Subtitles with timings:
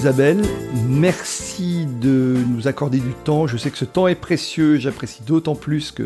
[0.00, 0.40] Isabelle,
[0.88, 3.46] merci de nous accorder du temps.
[3.46, 6.04] Je sais que ce temps est précieux, j'apprécie d'autant plus que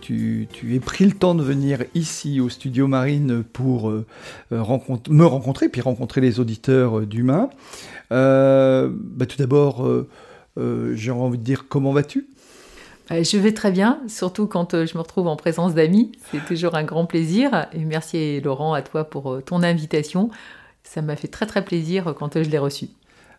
[0.00, 4.06] tu, aies pris le temps de venir ici au studio Marine pour euh,
[4.50, 7.50] me rencontrer, puis rencontrer les auditeurs euh, d'Humain.
[8.10, 9.86] Euh, bah, tout d'abord,
[10.56, 12.28] j'ai envie de dire comment vas-tu?
[13.10, 16.10] Je vais très bien, surtout quand je me retrouve en présence d'amis.
[16.32, 17.66] C'est toujours un grand plaisir.
[17.74, 20.30] Et merci Laurent à toi pour ton invitation.
[20.84, 22.88] Ça m'a fait très très plaisir quand je l'ai reçu.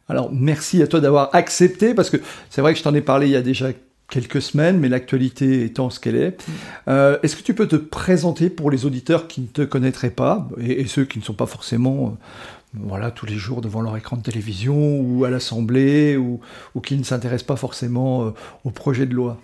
[0.10, 2.18] Alors merci à toi d'avoir accepté, parce que
[2.50, 3.70] c'est vrai que je t'en ai parlé il y a déjà
[4.10, 6.30] quelques semaines, mais l'actualité étant ce qu'elle est.
[6.30, 6.52] Mm.
[6.88, 10.48] Euh, est-ce que tu peux te présenter pour les auditeurs qui ne te connaîtraient pas,
[10.60, 14.18] et, ceux qui ne sont pas forcément euh, voilà, tous les jours devant leur écran
[14.18, 16.40] de télévision ou à l'Assemblée, ou,
[16.84, 18.32] qui ne s'intéressent pas forcément euh,
[18.64, 19.38] au projet de loi?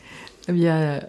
[0.48, 1.02] Eh bien,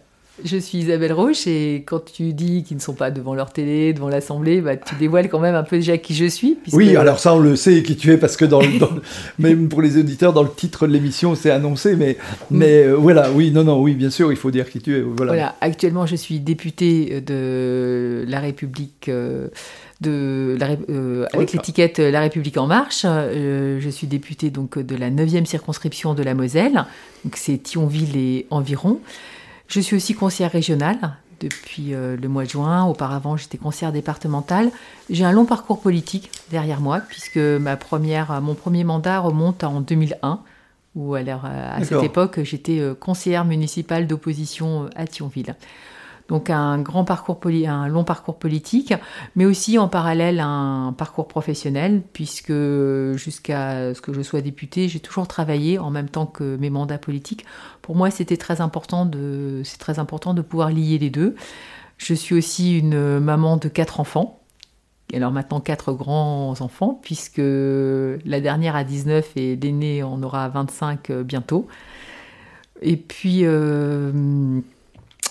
[0.43, 3.93] je suis Isabelle Roche et quand tu dis qu'ils ne sont pas devant leur télé,
[3.93, 6.59] devant l'Assemblée, bah, tu dévoiles quand même un peu déjà qui je suis.
[6.73, 8.61] Oui, alors ça on le sait qui tu es parce que dans,
[9.39, 12.17] même pour les auditeurs, dans le titre de l'émission c'est annoncé, mais,
[12.51, 15.03] mais euh, voilà, oui, non, non, oui, bien sûr, il faut dire qui tu es.
[15.03, 19.09] Voilà, actuellement je suis députée de la République.
[19.09, 19.49] Euh,
[20.01, 23.05] de la, euh, avec l'étiquette La République en marche.
[23.05, 26.85] je suis députée donc de la 9e circonscription de la Moselle,
[27.25, 29.01] donc c'est Thionville et environ.
[29.69, 30.99] Je suis aussi conseillère régionale
[31.41, 32.85] depuis euh, le mois de juin.
[32.85, 34.71] Auparavant, j'étais conseillère départementale.
[35.11, 39.81] J'ai un long parcours politique derrière moi, puisque ma première, mon premier mandat remonte en
[39.81, 40.41] 2001,
[40.95, 45.57] où à, à cette époque, j'étais euh, conseillère municipale d'opposition à Thionville.
[46.29, 48.95] Donc un grand parcours un long parcours politique,
[49.37, 52.53] mais aussi en parallèle un parcours professionnel, puisque
[53.15, 56.99] jusqu'à ce que je sois députée, j'ai toujours travaillé en même temps que mes mandats
[56.99, 57.45] politiques.
[57.83, 61.35] Pour moi, c'était très important de, c'est très important de pouvoir lier les deux.
[61.99, 64.41] Je suis aussi une maman de quatre enfants.
[65.13, 71.13] Alors maintenant quatre grands enfants, puisque la dernière a 19 et l'aîné en aura 25
[71.13, 71.69] bientôt.
[72.81, 74.61] Et puis, euh,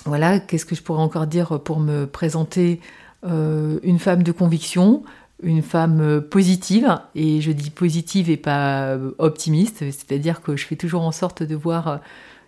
[0.06, 2.80] voilà, qu'est-ce que je pourrais encore dire pour me présenter
[3.26, 5.04] euh, une femme de conviction,
[5.42, 10.66] une femme euh, positive, et je dis positive et pas euh, optimiste, c'est-à-dire que je
[10.66, 12.02] fais toujours en sorte de voir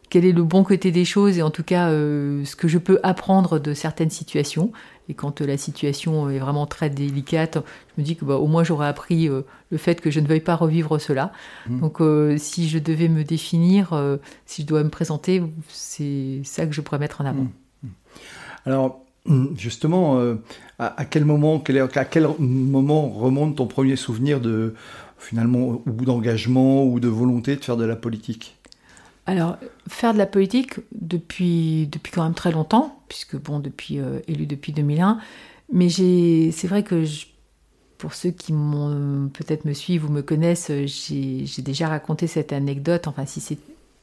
[0.10, 3.00] quel est le bon côté des choses et en tout cas ce que je peux
[3.02, 4.72] apprendre de certaines situations.
[5.10, 7.58] Et quand la situation est vraiment très délicate,
[7.96, 10.40] je me dis que bah, au moins j'aurais appris le fait que je ne veuille
[10.40, 11.32] pas revivre cela.
[11.68, 11.80] Mmh.
[11.80, 12.02] Donc
[12.40, 13.94] si je devais me définir,
[14.46, 17.48] si je dois me présenter, c'est ça que je pourrais mettre en avant.
[17.84, 17.88] Mmh.
[18.66, 20.20] Alors mmh, justement,
[20.80, 21.64] à, quel moment,
[21.96, 24.74] à quel moment remonte ton premier souvenir de
[25.18, 28.58] finalement ou d'engagement ou de volonté de faire de la politique?
[29.26, 29.58] Alors,
[29.90, 34.46] faire de la politique depuis, depuis quand même très longtemps, puisque bon, depuis euh, élu
[34.46, 35.20] depuis 2001,
[35.72, 37.04] mais c'est vrai que
[37.98, 38.54] pour ceux qui
[39.34, 43.08] peut-être me suivent ou me connaissent, j'ai déjà raconté cette anecdote.
[43.08, 43.58] Enfin, si c'est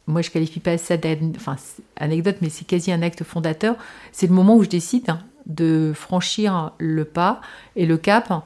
[0.07, 3.77] moi je qualifie pas ça d'anecdote, mais c'est quasi un acte fondateur.
[4.11, 7.41] C'est le moment où je décide hein, de franchir le pas
[7.77, 8.45] et le cap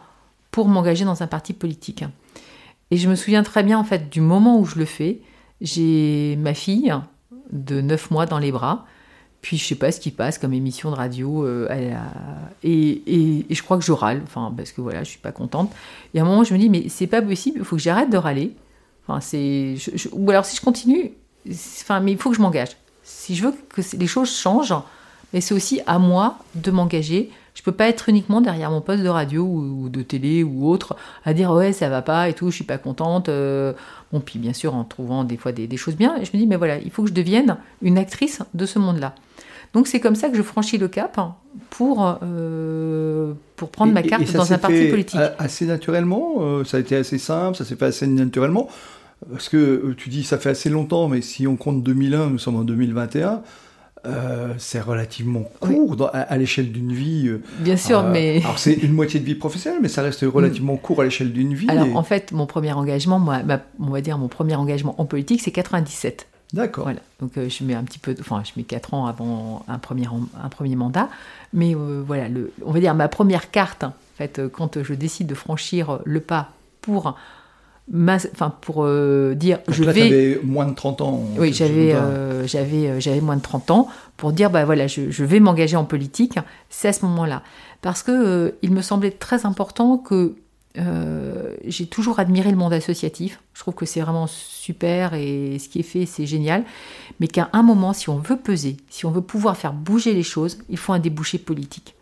[0.50, 2.04] pour m'engager dans un parti politique.
[2.90, 5.20] Et je me souviens très bien en fait du moment où je le fais.
[5.60, 6.94] J'ai ma fille
[7.50, 8.86] de 9 mois dans les bras.
[9.42, 11.44] Puis je sais pas ce qui passe comme émission de radio.
[11.44, 11.68] Euh,
[12.64, 15.72] et, je crois que je râle, enfin, parce que voilà, je suis pas contente.
[16.14, 18.10] Et à un moment, je me dis, mais c'est pas possible, il faut que j'arrête
[18.10, 18.52] de râler.
[19.06, 19.24] Enfin,
[20.12, 21.12] ou alors si je continue,
[21.48, 22.70] enfin, mais il faut que je m'engage.
[23.04, 24.74] Si je veux que les choses changent,
[25.32, 29.02] mais c'est aussi à moi de m'engager je peux pas être uniquement derrière mon poste
[29.02, 30.94] de radio ou, de télé ou autre
[31.24, 33.28] à dire ouais ça va pas et tout, je suis pas contente.
[33.30, 33.72] Euh.
[34.12, 36.16] bon puis bien sûr en trouvant des fois des, choses bien.
[36.22, 39.14] Je me dis mais voilà il faut que je devienne une actrice de ce monde-là.
[39.72, 41.18] Donc c'est comme ça que je franchis le cap
[41.70, 45.20] pour, euh, pour prendre ma carte dans un parti politique.
[45.38, 48.68] Assez naturellement, euh, ça a été assez simple, ça s'est fait assez naturellement.
[49.30, 52.56] Parce que tu dis ça fait assez longtemps, mais si on compte 2001, nous sommes
[52.56, 53.40] en 2021.
[54.06, 57.28] Euh, c'est relativement court à, l'échelle d'une vie.
[57.28, 58.38] Euh, Bien sûr, euh, mais.
[58.38, 61.54] Alors, c'est une moitié de vie professionnelle, mais ça reste relativement court à l'échelle d'une
[61.54, 61.68] vie.
[61.68, 63.40] Alors, en fait, mon premier engagement, moi,
[63.80, 66.26] on va dire mon premier engagement en politique, c'est 97.
[66.52, 66.84] D'accord.
[66.84, 67.00] Voilà.
[67.20, 68.14] Donc, je mets un petit peu.
[68.20, 70.06] Enfin, je mets 4 ans avant un premier,
[70.42, 71.08] un premier mandat.
[71.52, 75.34] Mais voilà, le, on va dire ma première carte, en fait, quand je décide de
[75.34, 76.50] franchir le pas
[76.80, 77.16] pour
[77.94, 82.46] enfin pour euh, dire je là, vais avais moins de 30 ans oui j'avais euh,
[82.46, 85.76] j'avais euh, j'avais moins de 30 ans pour dire bah voilà je, je vais m'engager
[85.76, 86.38] en politique.
[86.68, 87.42] C'est à ce moment-là.
[87.82, 90.34] Parce que il me semblait très important que
[91.64, 93.40] j'ai toujours admiré le monde associatif.
[93.54, 96.64] Je trouve que c'est vraiment super et ce qui est fait c'est génial.
[97.20, 100.22] Mais qu'à un moment si on veut peser si on veut pouvoir faire bouger les
[100.22, 101.95] choses il faut un débouché politique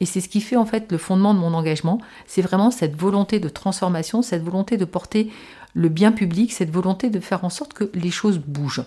[0.00, 2.96] et c'est ce qui fait en fait le fondement de mon engagement, c'est vraiment cette
[2.96, 5.30] volonté de transformation, cette volonté de porter
[5.74, 8.84] le bien public, cette volonté de faire en sorte que les choses bougent.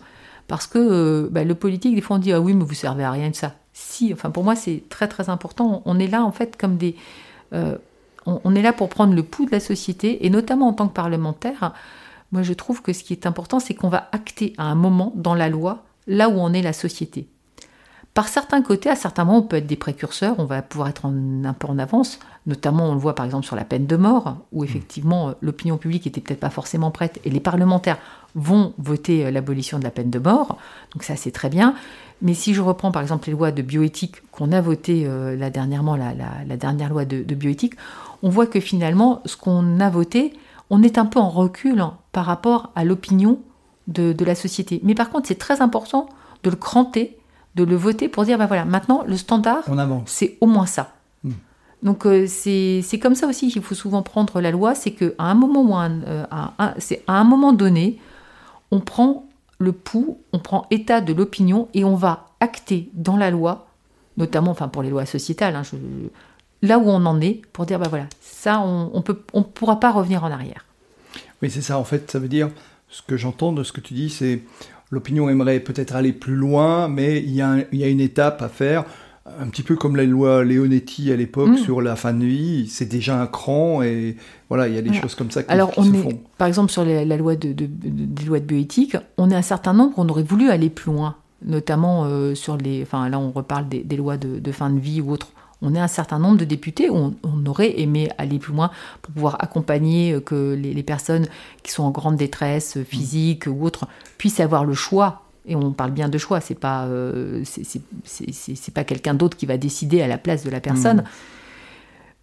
[0.47, 3.03] Parce que euh, bah, le politique, des fois on dit ah oui mais vous servez
[3.03, 3.55] à rien de ça.
[3.73, 5.81] Si, enfin pour moi c'est très très important.
[5.85, 6.95] On est là en fait comme des,
[7.53, 7.77] euh,
[8.25, 10.93] on, est là pour prendre le pouls de la société et notamment en tant que
[10.93, 11.73] parlementaire.
[12.31, 15.13] Moi je trouve que ce qui est important c'est qu'on va acter à un moment
[15.15, 17.27] dans la loi là où on est la société.
[18.17, 21.05] Par certains côtés, à certains moments, on peut être des précurseurs, on va pouvoir être
[21.05, 22.17] un peu en avance.
[22.47, 26.07] Notamment, on le voit par exemple sur la peine de mort, où effectivement l'opinion publique
[26.07, 27.99] était peut-être pas forcément prête et les parlementaires
[28.33, 30.57] vont voter euh, l'abolition de la peine de mort.
[30.93, 31.75] Donc ça, c'est très bien.
[32.23, 35.95] Mais si je reprends par exemple les lois de bioéthique qu'on a votées euh, dernièrement,
[35.95, 37.75] la, dernière loi de, bioéthique,
[38.23, 40.33] on voit que finalement, ce qu'on a voté,
[40.71, 43.37] on est un peu en recul hein, par rapport à l'opinion
[43.85, 44.81] de la société.
[44.81, 46.09] Mais par contre, c'est très important
[46.41, 47.15] de le cranter
[47.57, 49.63] de le voter pour dire, ben voilà, maintenant, le standard,
[50.05, 50.93] c'est au moins ça.
[51.23, 51.31] Hmm.
[51.83, 55.33] Donc euh, c'est comme ça aussi qu'il faut souvent prendre la loi, c'est qu'à un
[55.33, 56.25] moment ou euh,
[56.77, 57.99] c'est à un moment donné,
[58.71, 59.25] on prend
[59.59, 63.67] le pouls, on prend état de l'opinion et on va acter dans la loi,
[64.17, 65.63] notamment enfin pour les lois sociétales, hein,
[66.61, 69.91] là où on en est, pour dire ben voilà, ça on ne on pourra pas
[69.91, 70.65] revenir en arrière.
[71.41, 72.49] Oui, c'est ça en fait, ça veut dire,
[72.89, 74.43] ce que j'entends de ce que tu dis, c'est
[74.89, 78.85] L'opinion aimerait peut-être aller plus loin, mais il y, a une étape à faire.
[79.39, 81.57] Un petit peu comme la loi Leonetti à l'époque mm.
[81.57, 84.15] sur la fin de vie, c'est déjà un cran et
[84.47, 86.19] voilà, il y a des choses comme ça qui, Alors, on se est, font.
[86.37, 89.93] Par exemple, sur la loi de, des lois de bioéthique, on est un certain nombre,
[89.97, 92.81] on aurait voulu aller plus loin, notamment euh, sur les.
[92.83, 95.27] Enfin, là, on reparle des, lois de, fin de vie ou autres
[95.61, 98.69] on est un certain nombre de députés où on, aurait aimé aller plus loin
[99.01, 101.27] pour pouvoir accompagner euh, que les, personnes
[101.63, 103.87] qui sont en grande détresse euh, physique ou autre
[104.17, 105.23] puissent avoir le choix.
[105.45, 109.57] Et on parle bien de choix, c'est pas euh, c'est pas quelqu'un d'autre qui va
[109.57, 110.97] décider à la place de la personne.
[110.97, 111.05] Mmh.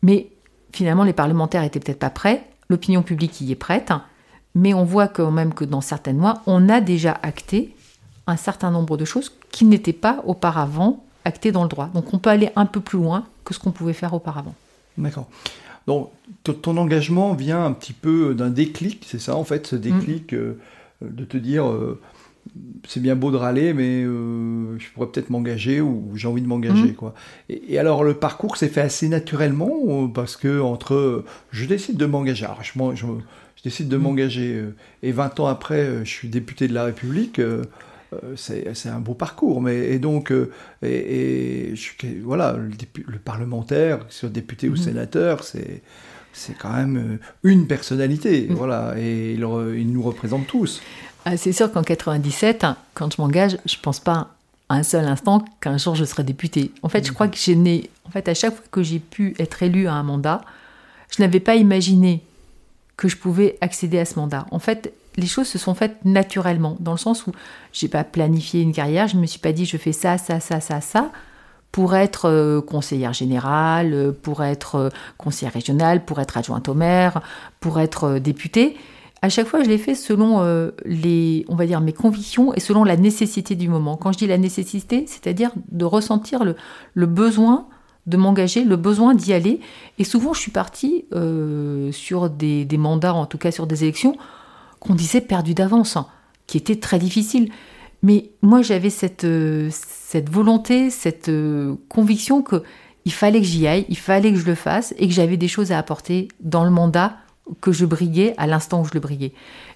[0.03, 0.29] Mais
[0.73, 3.93] finalement, les parlementaires étaient peut-être pas prêts, l'opinion publique y est prête,
[4.55, 7.75] mais on voit quand même que dans certaines lois, on a déjà acté
[8.27, 11.91] un certain nombre de choses qui n'étaient pas auparavant acté dans le droit.
[11.95, 14.55] Donc on peut aller un peu plus loin que ce qu'on pouvait faire auparavant.
[14.99, 15.29] D'accord.
[15.87, 16.11] Donc
[16.63, 20.37] ton engagement vient un petit peu d'un déclic, c'est ça en fait, ce déclic mm.
[20.37, 20.57] euh,
[21.03, 22.01] de te dire euh,
[22.87, 26.47] c'est bien beau de râler, mais euh, je pourrais peut-être m'engager ou j'ai envie de
[26.47, 26.93] m'engager.
[26.93, 26.95] Mm.
[26.95, 27.15] quoi.
[27.51, 32.47] Et, alors le parcours s'est fait assez naturellement parce que entre je décide de m'engager,
[32.47, 34.03] alors je, je, décide de mm.
[34.03, 34.65] m'engager
[35.03, 37.41] et 20 ans après je suis député de la République.
[38.23, 39.61] Euh, c'est un beau parcours.
[39.61, 40.51] Mais, et donc, euh,
[40.83, 41.75] et,
[42.23, 44.79] voilà, le, parlementaire, que ce soit député ou mhm.
[44.79, 45.83] sénateur, c'est
[46.37, 48.57] c'est quand même euh, une personnalité, mhm.
[48.57, 50.83] voilà, et il, nous représente tous.
[51.25, 54.35] Ah, c'est sûr qu'en 97, hein, quand je m'engage, je pense pas
[54.69, 56.73] un seul instant qu'un jour je serai député.
[56.83, 59.35] En fait, je crois que j'ai né, en fait, à chaque fois que j'ai pu
[59.39, 60.41] être élu à un mandat,
[61.17, 62.23] je n'avais pas imaginé
[62.97, 64.47] que je pouvais accéder à ce mandat.
[64.51, 67.33] En fait, les choses se sont faites naturellement, dans le sens où
[67.73, 70.61] j'ai pas planifié une carrière, je me suis pas dit je fais ça, ça, ça,
[70.61, 71.11] ça, ça,
[71.75, 76.75] pour être euh, conseillère générale, euh, pour être euh, conseillère régionale, pour être adjointe au
[76.75, 77.21] maire,
[77.59, 78.77] pour être députée.
[79.23, 80.45] À chaque fois, je l'ai fait selon
[80.85, 83.97] les, on va dire, mes convictions et selon la nécessité du moment.
[83.97, 87.67] Quand je dis la nécessité, c'est-à-dire de ressentir le, besoin
[88.07, 89.61] de m'engager, le besoin d'y aller.
[89.99, 91.07] Et souvent, je suis partie
[91.91, 94.19] sur des mandats, en tout cas sur des élections,
[94.85, 96.07] qu'on disait perdu d'avance, hein,
[96.47, 97.51] qui était très difficile.
[98.03, 102.63] Mais moi, j'avais cette, euh, cette volonté, cette euh, conviction que
[103.07, 105.49] il fallait que j'y aille, il fallait que je le fasse et que j'avais des
[105.49, 107.17] choses à apporter dans le mandat
[107.61, 109.33] que je briguais à l'instant où je le briguais.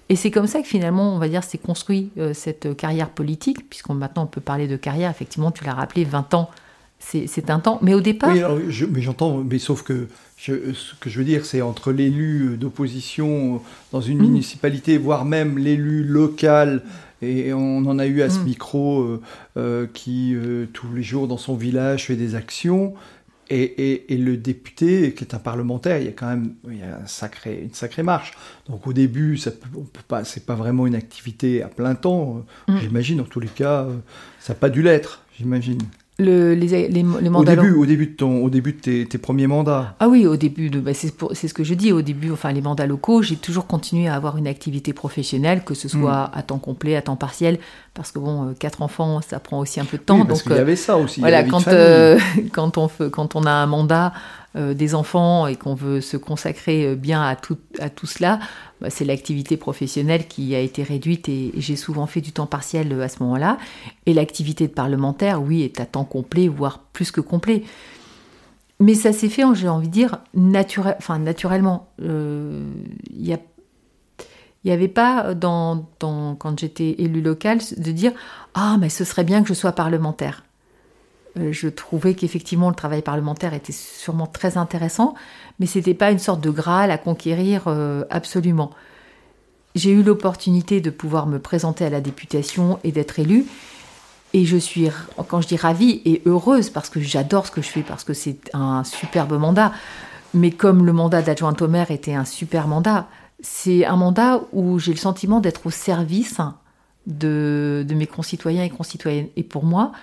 [0.09, 3.69] Et c'est comme ça que finalement, on va dire, s'est construit euh, cette carrière politique,
[3.69, 5.11] puisqu'on maintenant on peut parler de carrière.
[5.11, 6.49] Effectivement, tu l'as rappelé, 20 ans,
[6.99, 7.79] c'est un temps.
[7.81, 8.33] Mais au départ.
[8.33, 10.07] Mais j'entends, mais sauf que
[10.39, 14.21] ce que je veux dire, c'est entre l'élu d'opposition dans une mmh.
[14.21, 16.83] municipalité, voire même l'élu local,
[17.21, 18.43] et on en a eu à ce mmh.
[18.43, 19.21] micro euh,
[19.57, 22.93] euh, qui, euh, tous les jours dans son village, fait des actions.
[23.51, 26.99] Et, le député, qui est un parlementaire, il y a quand même il y a
[27.01, 28.33] un sacré, une sacrée marche.
[28.67, 32.77] Donc au début, ça n'est pas, pas vraiment une activité à plein temps, mmh.
[32.77, 33.21] j'imagine.
[33.21, 33.87] En tous les cas,
[34.39, 35.79] ça n'a pas dû l'être, j'imagine.
[36.19, 39.47] Le, les, les, au début, au début de ton, au début de tes, tes premiers
[39.47, 39.95] mandats.
[39.99, 41.93] Ah oui, au début de, bah c'est, c'est ce que je dis.
[41.93, 45.73] Au début, enfin les mandats locaux, j'ai toujours continué à avoir une activité professionnelle, que
[45.73, 46.37] ce soit mm.
[46.37, 47.57] à temps complet, à temps partiel,
[47.93, 50.19] parce que bon, euh, quatre enfants, ça prend aussi un peu de temps.
[50.19, 51.21] Oui, parce qu'il y avait ça aussi.
[51.21, 52.19] Voilà, quand euh,
[52.51, 54.09] quand on fait, quand on a un mandat, euh,
[54.55, 58.39] des enfants et qu'on veut se consacrer euh, bien à tout, à tout cela,
[58.81, 62.91] bah, c'est l'activité professionnelle qui a été réduite et, j'ai souvent fait du temps partiel
[62.91, 63.59] euh, à ce moment-là.
[64.07, 67.63] Et l'activité de parlementaire, oui, est à temps complet, voire plus que complet.
[68.79, 71.89] Mais ça s'est fait, j'ai envie de dire, naturel, enfin, naturellement.
[71.99, 73.37] Il
[74.63, 78.13] n'y avait pas, quand j'étais élu local, de dire
[78.53, 80.43] Ah, mais ce serait bien que je sois parlementaire.
[81.39, 85.15] Euh, je trouvais qu'effectivement le travail parlementaire était sûrement très intéressant,
[85.59, 88.71] mais ce n'était pas une sorte de Graal à conquérir euh, absolument.
[89.75, 93.45] J'ai eu l'opportunité de pouvoir me présenter à la députation et d'être élue.
[94.33, 94.89] Et je suis,
[95.27, 98.13] quand je dis ravie et heureuse, parce que j'adore ce que je fais, parce que
[98.13, 99.71] c'est un superbe mandat,
[100.33, 103.07] mais comme le mandat d'adjointe au maire était un super mandat,
[103.41, 106.37] c'est un mandat où j'ai le sentiment d'être au service
[107.07, 109.29] de, de mes concitoyens et concitoyennes.
[109.35, 109.93] Et pour moi,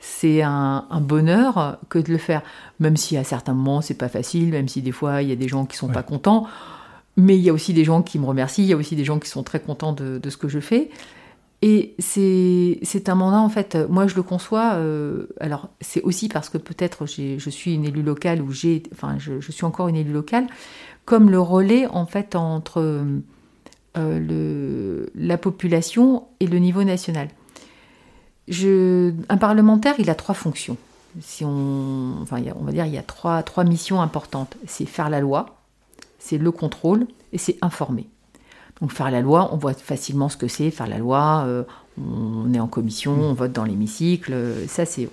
[0.00, 2.42] c'est un, bonheur que de le faire.
[2.80, 5.36] Même si à certains moments c'est pas facile, même si des fois il y a
[5.36, 6.46] des gens qui sont pas contents,
[7.16, 9.04] mais il y a aussi des gens qui me remercient, il y a aussi des
[9.04, 10.90] gens qui sont très contents de, ce que je fais.
[11.62, 16.48] Et c'est un mandat, en fait, moi je le conçois, euh, alors c'est aussi parce
[16.48, 20.14] que peut-être je suis une élue locale, ou j'ai, enfin je, suis encore une élue
[20.14, 20.46] locale,
[21.04, 27.28] comme le relais en fait entre euh, le, la population et le niveau national
[28.50, 30.76] un parlementaire, il a trois fonctions.
[31.20, 34.56] Si on, va dire il y a trois, trois missions importantes.
[34.66, 35.56] C'est faire la loi,
[36.18, 38.06] c'est le contrôle et c'est informer.
[38.80, 40.70] Donc faire la loi, on voit facilement ce que c'est.
[40.70, 41.64] Faire la loi, euh,
[41.98, 44.34] on est en commission, on vote dans l'hémicycle.
[44.68, 45.08] Ça, c'est,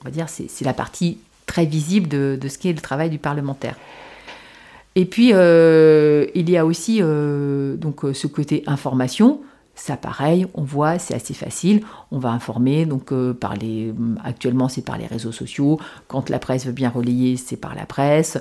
[0.00, 3.18] on va dire, c'est la partie très visible de, de ce qu'est le travail du
[3.18, 3.76] parlementaire.
[4.96, 9.40] Et puis, euh, il y a aussi euh, donc, ce côté information.
[9.74, 11.84] Ça, pareil, on voit, c'est assez facile.
[12.10, 15.80] On va informer, donc euh, par les, actuellement c'est par les réseaux sociaux.
[16.06, 18.38] Quand la presse veut bien relayer, c'est par la presse.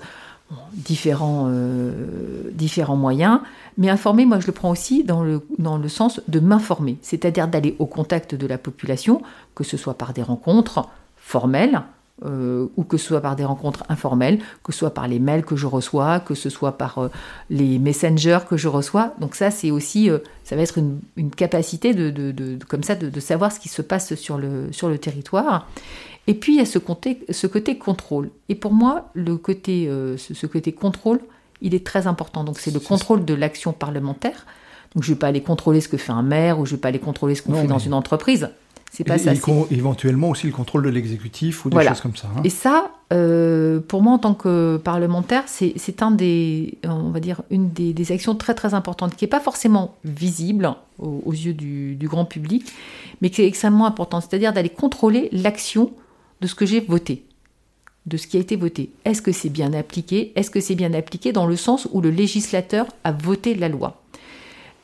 [0.73, 3.39] différents, euh, différents moyens.
[3.77, 7.87] Mais informer, moi je le prends aussi dans le sens de m'informer, c'est-à-dire d'aller au
[7.87, 9.21] contact de la population,
[9.55, 10.87] que ce soit par des rencontres
[11.17, 11.81] formelles,
[12.23, 15.43] euh, ou que ce soit par des rencontres informelles, que ce soit par les mails
[15.43, 17.09] que je reçois, que ce soit par euh,
[17.49, 19.15] les messengers que je reçois.
[19.19, 23.51] Donc ça, c'est aussi, euh, ça va être une, capacité de, comme ça, de, savoir
[23.51, 25.67] ce qui se passe sur le, sur le territoire.
[26.27, 28.29] Et puis il y a ce côté, ce côté contrôle.
[28.47, 31.19] Et pour moi, le côté, ce, côté contrôle,
[31.61, 32.43] il est très important.
[32.43, 34.45] Donc c'est le contrôle de l'action parlementaire.
[34.93, 36.77] Donc je ne vais pas aller contrôler ce que fait un maire ou je ne
[36.77, 38.49] vais pas aller contrôler ce qu'on fait dans une entreprise.
[38.95, 39.33] C'est pas ça.
[39.71, 42.27] éventuellement aussi le contrôle de l'exécutif ou des choses comme ça.
[42.27, 42.41] Hein.
[42.43, 47.41] Et ça, euh, pour moi en tant que parlementaire, c'est un des, on va dire,
[47.49, 52.25] une des, actions très très importantes qui n'est pas forcément visible aux, yeux du, grand
[52.25, 52.71] public,
[53.23, 54.27] mais qui est extrêmement importante.
[54.29, 55.91] C'est-à-dire d'aller contrôler l'action
[56.41, 57.25] de ce que j'ai voté
[58.05, 58.91] de ce qui a été voté.
[59.05, 60.33] Est-ce que c'est bien appliqué?
[60.35, 64.02] Est-ce que c'est bien appliqué dans le sens où le législateur a voté la loi?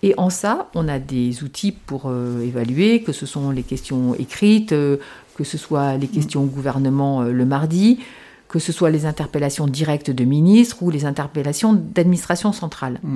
[0.01, 4.15] Et en ça, on a des outils pour euh, évaluer, que ce sont les questions
[4.15, 4.97] écrites, euh,
[5.35, 7.99] que ce soit les questions au gouvernement euh, le mardi,
[8.47, 12.99] que ce soit les interpellations directes de ministres ou les interpellations d'administration centrale.
[13.03, 13.15] Mm.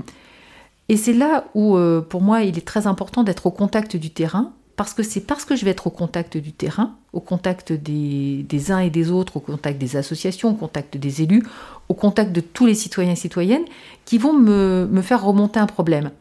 [0.89, 1.77] Et c'est là où,
[2.09, 5.45] pour moi, il est très important d'être au contact du terrain, parce que c'est parce
[5.45, 9.09] que je vais être au contact du terrain, au contact des, des, uns et des
[9.09, 11.41] autres, au contact des associations, au contact des élus,
[11.87, 13.63] au contact de tous les citoyens et citoyennes,
[14.03, 16.11] qui vont me, me faire remonter un problème.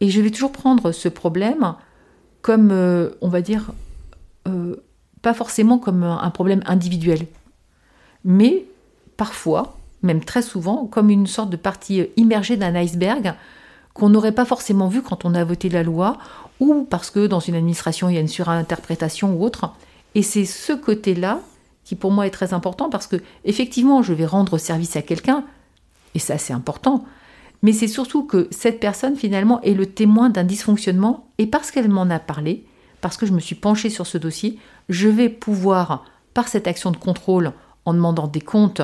[0.00, 1.74] Et je vais toujours prendre ce problème
[2.42, 3.72] comme, euh, on va dire,
[4.48, 4.76] euh,
[5.22, 7.26] pas forcément comme un problème individuel,
[8.24, 8.66] mais
[9.16, 13.34] parfois, même très souvent, comme une sorte de partie immergée d'un iceberg
[13.94, 16.18] qu'on n'aurait pas forcément vu quand on a voté la loi,
[16.60, 19.72] ou parce que dans une administration, il y a une surinterprétation ou autre.
[20.14, 21.40] Et c'est ce côté-là
[21.84, 25.44] qui pour moi est très important parce que effectivement, je vais rendre service à quelqu'un,
[26.14, 27.04] et ça c'est important,
[27.64, 31.88] mais c'est surtout que cette personne finalement est le témoin d'un dysfonctionnement et parce qu'elle
[31.88, 32.66] m'en a parlé,
[33.00, 34.58] parce que je me suis penchée sur ce dossier,
[34.90, 36.04] je vais pouvoir,
[36.34, 37.54] par cette action de contrôle,
[37.86, 38.82] en demandant des comptes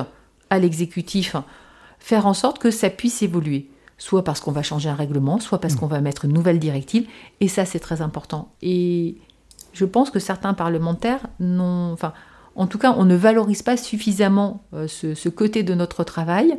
[0.49, 1.35] à l'exécutif,
[1.99, 3.69] faire en sorte que ça puisse évoluer.
[3.99, 5.77] Soit parce qu'on va changer un règlement, soit parce mmh.
[5.77, 7.07] qu'on va mettre une nouvelle directive.
[7.39, 8.51] Et ça, c'est très important.
[8.63, 9.17] Et
[9.73, 11.93] je pense que certains parlementaires n'ont.
[11.93, 12.13] Enfin,
[12.55, 16.57] en tout cas, on ne valorise pas suffisamment euh, ce côté de notre travail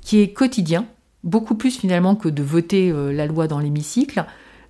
[0.00, 0.86] qui est quotidien,
[1.24, 4.24] beaucoup plus finalement que de voter euh, la loi dans l'hémicycle,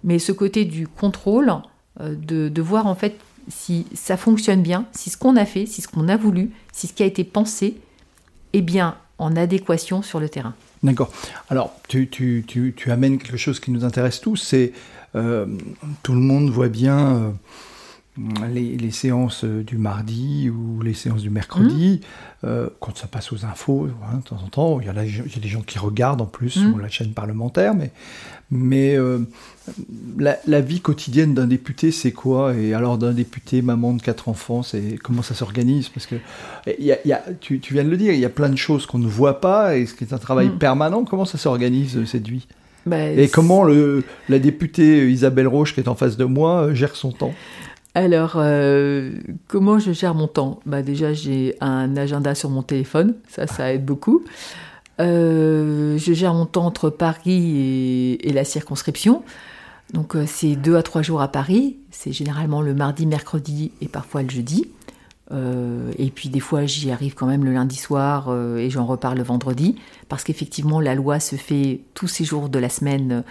[0.05, 1.53] mais ce côté du contrôle,
[2.01, 5.83] euh, de, voir en fait si ça fonctionne bien, si ce qu'on a fait, si
[5.83, 7.77] ce qu'on a voulu, si ce qui a été pensé
[8.53, 10.55] est bien en adéquation sur le terrain.
[10.83, 11.13] D'accord.
[11.51, 14.73] Alors, tu, tu, tu, tu, amènes quelque chose qui nous intéresse tous, c'est
[15.15, 15.47] euh,
[16.03, 17.35] tout le monde voit bien
[18.43, 22.47] euh, les, séances du mardi ou les séances du mercredi, mmh.
[22.47, 25.17] euh, quand ça passe aux infos, hein, de temps en temps, il y, a il
[25.17, 26.71] y, a des gens qui regardent en plus mmh.
[26.71, 27.91] sur la chaîne parlementaire, mais,
[28.51, 28.97] mais
[30.19, 32.55] la, vie quotidienne d'un député, c'est quoi?
[32.55, 35.89] Et alors d'un député, maman de quatre enfants, c'est comment ça s'organise?
[35.89, 36.17] Parce que
[36.79, 38.57] y a, y a, tu, tu, viens de le dire, il y a plein de
[38.57, 40.59] choses qu'on ne voit pas et ce qui est un travail mmh.
[40.59, 41.05] permanent.
[41.05, 42.47] Comment ça s'organise cette vie?
[42.87, 46.97] Bah, et comment le, la députée Isabelle Roche, qui est en face de moi, gère
[46.97, 47.35] son temps?
[47.95, 49.13] Alors, euh,
[49.49, 50.61] comment je gère mon temps?
[50.65, 54.23] Bah Déjà, j'ai un agenda sur mon téléphone, ça, ça aide beaucoup.
[55.01, 59.25] Euh, je gère mon temps entre Paris et, la circonscription.
[59.93, 61.79] Donc, euh, c'est deux à trois jours à Paris.
[61.91, 64.69] C'est généralement le mardi, mercredi et parfois le jeudi.
[65.97, 69.23] Et puis des fois, j'y arrive quand même le lundi soir et j'en reparle le
[69.23, 69.77] vendredi,
[70.09, 73.23] parce qu'effectivement, la loi se fait tous ces jours de la semaine.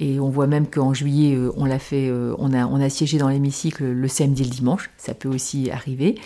[0.00, 3.18] Et on voit même qu'en juillet, euh, on l'a fait, on, a, on a siégé
[3.18, 4.90] dans l'hémicycle le samedi et le dimanche.
[4.96, 6.16] Ça peut aussi arriver.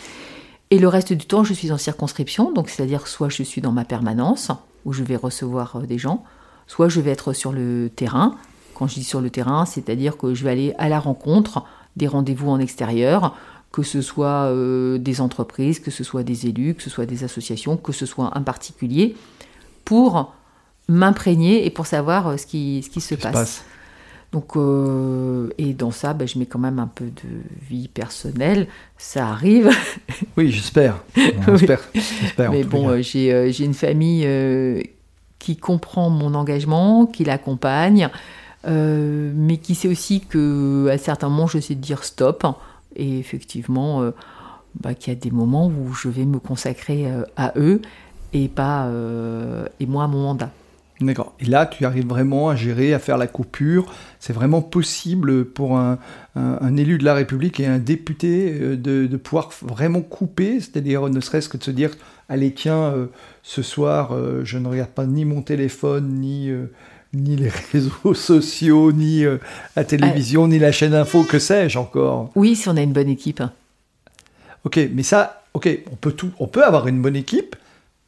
[0.70, 3.72] Et le reste du temps, je suis en circonscription, donc c'est-à-dire soit je suis dans
[3.72, 4.50] ma permanence,
[4.84, 6.24] où je vais recevoir des gens,
[6.66, 8.34] soit je vais être sur le terrain.
[8.74, 11.64] Quand je dis sur le terrain, c'est-à-dire que je vais aller à la rencontre
[11.96, 13.36] des rendez-vous en extérieur,
[13.70, 17.24] que ce soit euh, des entreprises, que ce soit des élus, que ce soit des
[17.24, 19.14] associations, que ce soit un particulier,
[19.84, 20.32] pour
[20.88, 23.64] m'imprégner et pour savoir euh, ce qui, ce qui se passe.
[24.32, 27.28] Donc, euh, et dans ça, ben, je mets quand même un peu de
[27.68, 28.66] vie personnelle.
[28.98, 29.70] Ça arrive.
[30.36, 31.00] Oui, j'espère.
[32.38, 34.28] Mais bon, j'ai une famille
[35.38, 38.08] qui comprend mon engagement, qui l'accompagne,
[38.66, 42.44] mais qui sait aussi que à certains moments, je sais dire stop
[42.96, 44.10] et effectivement euh,
[44.80, 47.80] bah, qu'il y a des moments où je vais me consacrer euh, à eux
[48.32, 50.50] et pas euh, et moi à mon mandat.
[51.00, 51.34] D'accord.
[51.40, 53.92] Et là, tu arrives vraiment à gérer, à faire la coupure.
[54.20, 55.98] C'est vraiment possible pour un,
[56.36, 61.20] un, élu de la République et un député de, de pouvoir vraiment couper, c'est-à-dire ne
[61.20, 61.90] serait-ce que de se dire,
[62.28, 62.94] allez tiens,
[63.42, 66.52] ce soir, je ne regarde pas ni mon téléphone, ni
[67.14, 69.38] ni les réseaux sociaux, ni euh,
[69.76, 72.30] la télévision, ni la chaîne info, que sais-je encore?
[72.34, 73.42] Oui, si on a une bonne équipe.
[74.64, 77.56] Ok, mais ça, ok, on peut tout, on peut avoir une bonne équipe,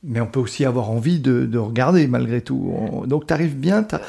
[0.07, 2.73] mais on peut aussi avoir envie de, regarder malgré tout.
[3.07, 4.01] donc tu arrives bien, tu as,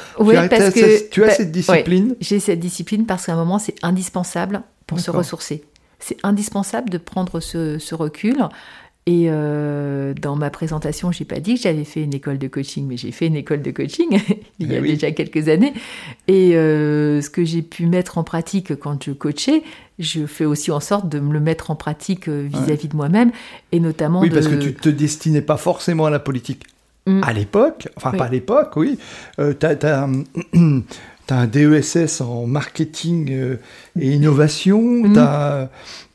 [1.10, 2.14] tu as cette discipline.
[2.20, 5.64] J'ai cette discipline parce qu'à un moment c'est indispensable pour se ressourcer.
[5.98, 8.36] C'est indispensable de prendre ce, ce recul
[9.08, 12.86] et euh, dans ma présentation, j'ai pas dit que j'avais fait une école de coaching,
[12.86, 14.20] mais j'ai fait une école de coaching
[14.58, 15.72] il y a eh déjà quelques années.
[16.26, 19.62] Et euh, ce que j'ai pu mettre en pratique quand je coachais,
[19.98, 23.32] je fais aussi en sorte de me le mettre en pratique euh, vis-à-vis de moi-même,
[23.72, 24.20] et notamment.
[24.20, 26.64] Oui, parce que tu te destinais pas forcément à la politique.
[27.06, 27.22] Mm.
[27.24, 28.98] À l'époque, enfin pas à l'époque, oui.
[29.38, 30.08] tu as,
[31.28, 33.56] tu as un DESS en marketing euh,
[34.00, 35.12] et innovation, mhm.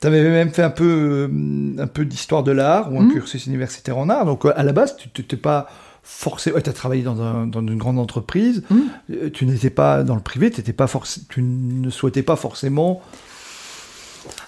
[0.02, 3.14] tu avais même fait un peu, euh, un peu d'histoire de l'art ou un mhm.
[3.14, 4.26] cursus universitaire en art.
[4.26, 5.70] Donc à la base, tu n'étais pas
[6.02, 6.60] forcément.
[6.60, 8.64] tu as travaillé dans, dans, une grande entreprise,
[9.12, 10.88] euh, tu n'étais pas dans le privé, étais pas
[11.30, 13.02] tu ne souhaitais pas forcément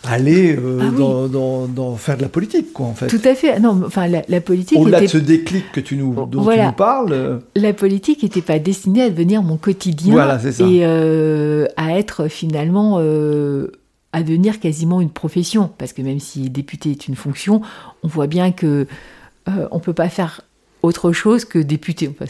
[0.08, 3.08] aller euh, ah dans, faire de la politique, quoi, en fait.
[3.08, 3.60] Tout à fait.
[3.60, 4.78] Non, enfin, la, politique.
[4.78, 7.14] Au-delà de ce déclic que tu nous, dont tu nous parles.
[7.14, 10.14] Euh, la politique n'était pas destinée à devenir mon quotidien.
[10.14, 10.66] Voilà, c'est ça.
[10.66, 12.98] Et euh, à être finalement.
[12.98, 15.70] à devenir quasiment une profession.
[15.78, 17.62] Parce que même si député est une fonction,
[18.04, 18.88] on voit bien que
[19.48, 20.42] on peut pas faire
[20.82, 22.10] autre chose que député.
[22.10, 22.26] Enfin,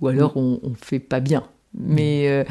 [0.00, 1.44] ou alors on, ne fait pas bien.
[1.74, 2.44] Mais.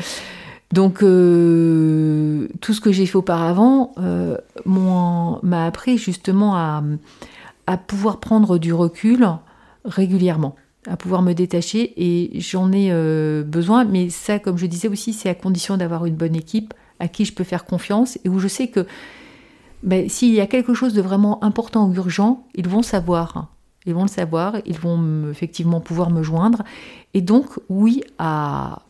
[0.72, 6.84] Donc euh, tout ce que j'ai fait auparavant euh, m'a appris justement à,
[7.88, 9.28] pouvoir prendre du recul
[9.86, 10.56] régulièrement,
[10.88, 15.14] à pouvoir me détacher et j'en ai euh, besoin, mais ça comme je disais aussi
[15.14, 18.40] c'est à condition d'avoir une bonne équipe à qui je peux faire confiance et où
[18.40, 18.86] je sais que
[19.84, 23.48] ben, s'il y a quelque chose de vraiment important ou urgent, ils vont savoir.
[23.88, 26.64] Ils vont le savoir, ils vont effectivement pouvoir me joindre.
[27.16, 28.84] Et donc, oui, à,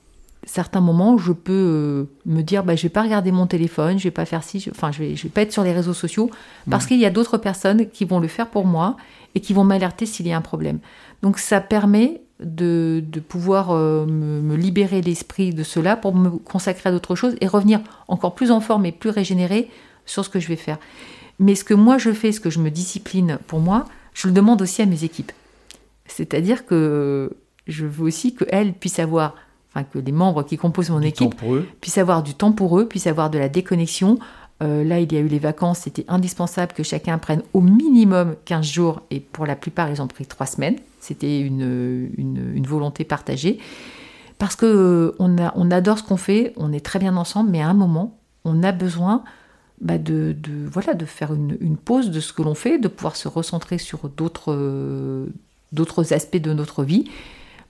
[0.45, 4.06] certains moments, je peux euh, me dire, bah, je vais pas regarder mon téléphone, je
[4.06, 6.30] vais pas faire ci, enfin, je vais, je vais pas être sur les réseaux sociaux,
[6.69, 8.97] parce qu'il y a d'autres personnes qui vont le faire pour moi
[9.36, 10.80] et qui vont m'alerter s'il y a un problème.
[11.21, 16.89] Donc, ça permet de, de pouvoir euh, me, libérer l'esprit de cela pour me consacrer
[16.89, 19.69] à d'autres choses et revenir encore plus en forme et plus régénéré
[20.06, 20.80] sur ce que je vais faire.
[21.39, 24.34] Mais ce que moi je fais, ce que je me discipline pour moi, je le
[24.34, 25.32] demande aussi à mes équipes.
[26.08, 27.32] C'est-à-dire que
[27.67, 29.36] je veux aussi qu'elles puissent avoir
[29.74, 31.36] enfin que les membres qui composent mon équipe
[31.80, 34.20] puissent avoir du temps pour eux, puissent avoir de la déconnexion,
[34.62, 38.36] Euh, là, il y a eu les vacances, c'était indispensable que chacun prenne au minimum
[38.46, 40.76] 15 jours, et pour la plupart, ils ont pris 3 semaines.
[41.00, 43.58] C'était une, une, volonté partagée.
[44.38, 47.50] Parce que euh, on, a, on adore ce qu'on fait, on est très bien ensemble,
[47.50, 49.24] mais à un moment, on a besoin
[49.82, 52.88] bah, de, de, voilà, de faire une, une, pause de ce que l'on fait, de
[52.88, 55.26] pouvoir se recentrer sur d'autres euh,
[55.72, 57.06] d'autres aspects de notre vie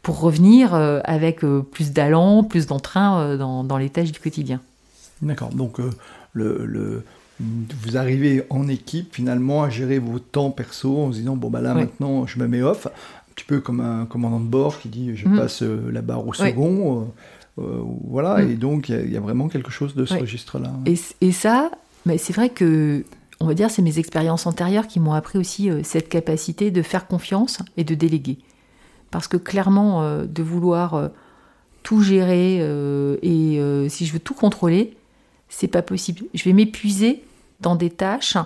[0.01, 4.59] pour revenir avec plus d'allant, plus d'entrain dans, dans les tâches du quotidien.
[5.21, 5.77] D'accord, donc
[6.33, 7.03] le,
[7.39, 11.61] vous arrivez en équipe finalement à gérer vos temps perso en se disant bon bah
[11.61, 14.89] là maintenant je me mets off, un petit peu comme un commandant de bord qui
[14.89, 15.37] dit je mhm.
[15.37, 17.09] passe euh, la barre au second,
[17.57, 18.51] euh, euh, voilà, mhm.
[18.51, 20.71] et donc il y, a vraiment quelque chose de ce registre-là.
[20.85, 21.71] Et, ça,
[22.05, 23.03] mais c'est vrai que
[23.39, 27.07] on va dire c'est mes expériences antérieures qui m'ont appris aussi cette capacité de faire
[27.07, 28.37] confiance et de déléguer,
[29.11, 31.09] parce que clairement de vouloir
[31.83, 32.57] tout gérer
[33.21, 34.95] et si je veux tout contrôler,
[35.49, 36.23] c'est pas possible.
[36.33, 37.23] Je vais m'épuiser
[37.59, 38.37] dans des tâches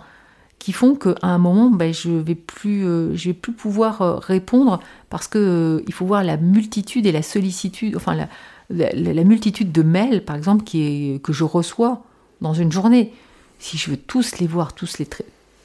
[0.60, 4.80] qui font qu'à un moment, ben, je vais plus, euh, vais plus pouvoir euh, répondre
[5.10, 8.28] parce que euh, il faut voir la multitude et la sollicitude, enfin la,
[8.70, 12.04] la, multitude de mails, par exemple, qui est, que je reçois
[12.42, 13.14] dans une journée.
[13.60, 15.08] Si je veux tous les voir, tous les,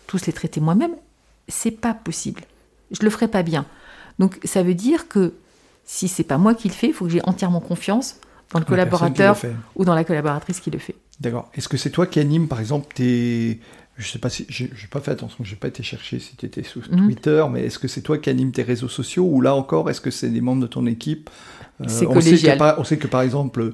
[0.06, 0.94] tous les traiter moi-même,
[1.48, 2.42] c'est pas possible.
[2.90, 3.64] Je le ferai pas bien.
[4.20, 5.32] Donc ça veut dire que
[5.84, 8.16] si c'est pas moi qui le fais, il faut que j'ai entièrement confiance
[8.52, 9.36] dans le collaborateur
[9.74, 10.94] ou dans la collaboratrice qui le fait.
[11.20, 11.50] D'accord.
[11.54, 13.60] Est-ce que c'est toi qui anime, par exemple, tes.
[13.96, 14.46] Je sais pas si.
[14.48, 17.06] J'ai pas fait attention, j'ai pas été chercher si tu étais sur mhm.
[17.06, 20.00] Twitter, mais est-ce que c'est toi qui anime tes réseaux sociaux ou là encore, est-ce
[20.00, 21.30] que c'est des membres de ton équipe?
[21.80, 22.58] Euh, C'est collégial.
[22.78, 23.72] on sait que par exemple,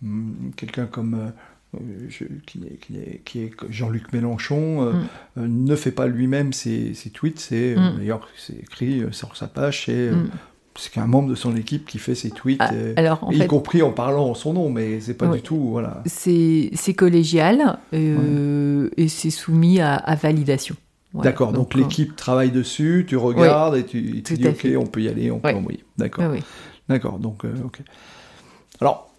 [0.00, 1.32] hmm, quelqu'un comme.
[1.74, 2.08] Euh,
[2.46, 4.92] qui, est, qui, est, Jean-Luc Mélenchon euh,
[5.36, 5.64] mhm.
[5.64, 7.96] ne fait pas lui-même ses, tweets, c'est mhm.
[7.96, 10.10] d'ailleurs c'est écrit sur sa page, c'est
[10.78, 13.90] c'est qu'un membre de son équipe qui fait ses tweets, ah, alors, y compris en
[13.90, 15.70] parlant en son nom, mais c'est pas du tout.
[15.70, 16.02] Voilà.
[16.06, 20.76] C'est collégial euh, et c'est soumis à, validation.
[21.14, 25.30] D'accord, donc, l'équipe travaille dessus, tu regardes et tu, dis ok, on peut y aller,
[25.30, 25.84] on peut envoyer.
[25.98, 26.24] D'accord.
[26.88, 27.80] D'accord, donc euh, ok.
[28.80, 29.11] Alors,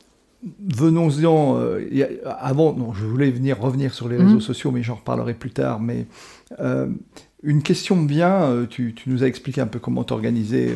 [0.59, 1.57] venons-en.
[1.59, 1.81] Euh,
[2.25, 4.41] avant, non, je voulais venir revenir sur les réseaux mhm.
[4.41, 5.79] sociaux, mais j'en reparlerai plus tard.
[5.79, 6.05] Mais
[7.43, 8.65] une question me vient.
[8.69, 10.75] Tu, tu, nous as expliqué un peu comment t'organiser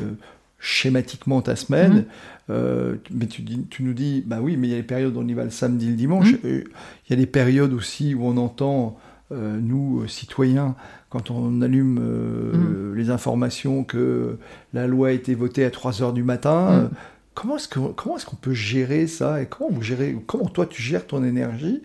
[0.59, 2.05] schématiquement ta semaine, mhm.
[2.49, 5.15] euh, mais tu, dis, tu nous dis, bah oui, mais il y a les périodes
[5.15, 6.39] où on y va le samedi, le dimanche, mhm.
[6.43, 8.97] il y a des périodes aussi où on entend,
[9.31, 10.75] euh, nous, euh, citoyens,
[11.09, 14.37] quand on allume les informations que
[14.73, 16.89] la loi a été votée à 3 heures du matin,
[17.37, 21.05] comment est-ce qu'on est peut gérer ça et comment vous gérez, comment toi tu gères
[21.05, 21.83] ton énergie,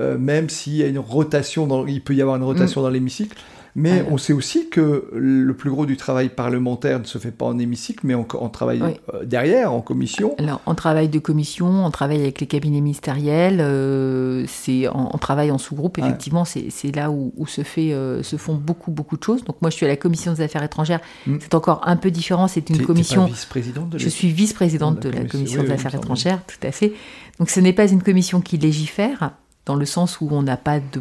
[0.00, 3.36] même s'il y a une rotation, dans, il peut y avoir une rotation dans l'hémicycle,
[3.74, 7.46] mais on sait aussi que le plus gros du travail parlementaire ne se fait pas
[7.46, 8.82] en hémicycle, mais on, travaille
[9.14, 10.34] euh, derrière, en commission.
[10.38, 15.50] Alors, on travaille de commission, on travaille avec les cabinets ministériels, euh, c'est on, travaille
[15.50, 19.44] en sous-groupe, effectivement, c'est là où, se, fait, euh, se font beaucoup, beaucoup de choses.
[19.44, 21.38] Donc moi, je suis à la commission des affaires étrangères, hmm.
[21.40, 23.24] c'est encore un peu différent, c'est une commission...
[23.24, 26.92] vice-présidente de Je suis vice-présidente de, la commission des affaires étrangères, tout à fait.
[27.38, 29.32] Donc ce n'est pas une commission qui légifère,
[29.64, 31.00] dans le sens où on n'a pas de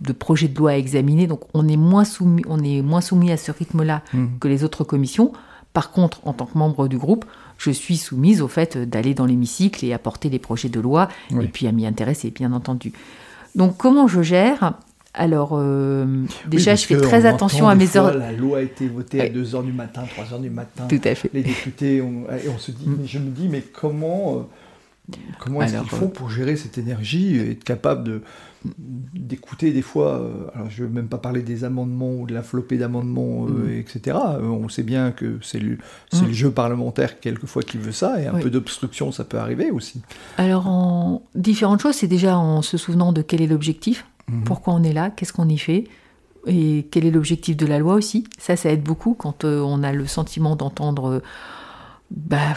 [0.00, 3.32] de projets de loi à examiner, donc on est moins soumis, on est moins soumis
[3.32, 4.26] à ce rythme-là mmh.
[4.40, 5.32] que les autres commissions.
[5.72, 7.24] Par contre, en tant que membre du groupe,
[7.58, 11.46] je suis soumise au fait d'aller dans l'hémicycle et apporter des projets de loi, et
[11.46, 12.92] puis à m'y intéresser, bien entendu.
[13.54, 14.74] Donc comment je gère?
[15.12, 16.06] Alors, euh,
[16.46, 18.16] déjà, je fais très attention à mes heures.
[18.16, 20.86] La loi a été votée à 2h du matin, 3h du matin.
[20.88, 21.30] Tout à fait.
[21.34, 22.98] Les députés, et on se dit, mmh.
[23.06, 24.40] je me dis, mais comment, euh,
[25.38, 28.22] comment est-ce qu'ils font pour gérer cette énergie et être capable de,
[28.64, 32.34] d'écouter des fois, euh, alors je ne veux même pas parler des amendements ou de
[32.34, 33.78] la flopée d'amendements, euh, mm.
[33.78, 34.18] etc.
[34.34, 35.78] Euh, on sait bien que c'est le,
[36.12, 36.26] mm.
[36.26, 40.02] le, jeu parlementaire quelquefois qui veut ça, et un peu d'obstruction, ça peut arriver aussi.
[40.36, 44.44] Alors, en différentes choses, c'est déjà en se souvenant de quel est l'objectif, mm-hmm.
[44.44, 45.84] pourquoi on est là, qu'est-ce qu'on y fait,
[46.46, 48.24] et quel est l'objectif de la loi aussi.
[48.38, 51.22] Ça, ça aide beaucoup quand on a le sentiment d'entendre...
[52.10, 52.54] bah,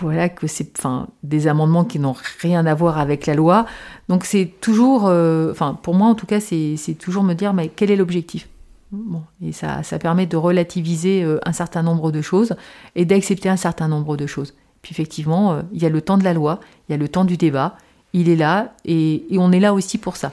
[0.00, 3.66] voilà que c'est enfin des amendements qui n'ont rien à voir avec la loi.
[4.08, 7.68] Donc c'est toujours, euh, enfin pour moi en tout cas, c'est toujours me dire mais
[7.68, 8.48] quel est l'objectif?
[8.92, 12.54] Bon, et ça, ça permet de relativiser euh, un certain nombre de choses
[12.94, 14.54] et d'accepter un certain nombre de choses.
[14.82, 17.08] Puis effectivement, euh, il y a le temps de la loi, il y a le
[17.08, 17.76] temps du débat,
[18.12, 20.32] il est là et, on est là aussi pour ça.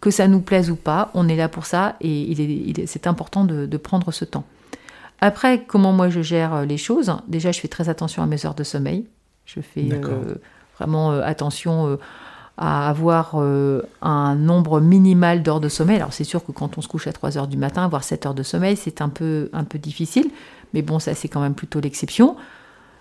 [0.00, 3.44] Que ça nous plaise ou pas, on est là pour ça et il c'est important
[3.44, 4.44] de prendre ce temps.
[5.20, 8.46] Après, comment moi je gère euh, les choses Déjà, je fais très attention à mes
[8.46, 9.06] heures de sommeil.
[9.44, 10.34] Je fais euh,
[10.78, 11.98] vraiment euh, attention
[12.56, 13.36] à avoir
[14.02, 15.96] un nombre minimal d'heures de sommeil.
[15.96, 18.26] Alors, c'est sûr que quand on se couche à 3 heures du matin, avoir 7
[18.26, 20.30] heures de sommeil, c'est un peu, un peu difficile.
[20.74, 22.36] Mais bon, ça, c'est quand même plutôt l'exception.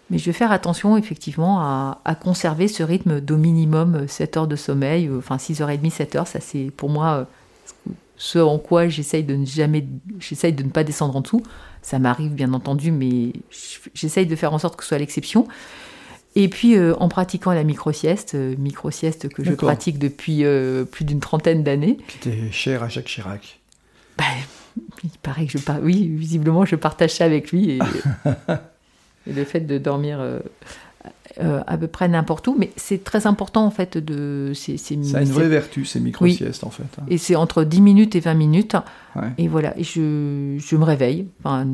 [0.10, 4.56] Mais je vais faire attention effectivement à, conserver ce rythme d'au minimum 7 heures de
[4.56, 7.28] sommeil, enfin 6h30, 7 heures, ça c'est pour moi
[8.18, 9.86] ce en quoi j'essaye de ne jamais,
[10.20, 11.44] j'essaye de ne pas descendre en dessous.
[11.82, 13.34] Ça m'arrive bien entendu, mais
[13.94, 15.48] j'essaye de faire en sorte que ce soit l'exception.
[16.36, 21.04] Et puis euh, en pratiquant la micro-sieste, euh, micro-sieste que je pratique depuis euh, plus
[21.06, 21.98] d'une trentaine d'années.
[22.08, 23.60] Qui était cher à Jacques Chirac.
[24.18, 24.26] Bah,
[25.04, 25.82] il paraît que je par...
[25.82, 27.72] oui, visiblement je partage ça avec lui.
[27.72, 27.80] Et,
[29.28, 30.20] le fait de dormir
[31.40, 34.52] à peu près n'importe où, mais c'est très important en fait de.
[34.54, 36.84] C'est, ça a une vraie vertu ces micro-siestes en fait.
[37.00, 37.04] Hein.
[37.08, 38.76] Et c'est entre 10 minutes et 20 minutes.
[39.38, 41.28] Et voilà, et je, je me réveille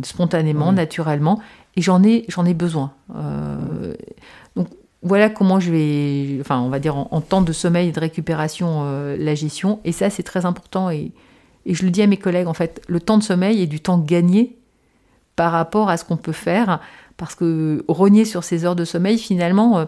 [0.03, 1.41] spontanément, naturellement,
[1.75, 2.93] et j'en ai, j'en ai besoin.
[4.55, 4.67] Donc
[5.05, 8.81] voilà comment je vais, enfin on va dire en, temps de sommeil et de récupération,
[8.85, 9.79] euh, la gestion.
[9.85, 11.11] Et ça c'est très important et,
[11.67, 13.97] je le dis à mes collègues en fait, le temps de sommeil est du temps
[13.97, 14.55] gagné
[15.35, 16.79] par rapport à ce qu'on peut faire.
[17.17, 19.85] Parce que rogner sur ses heures de sommeil, finalement, euh,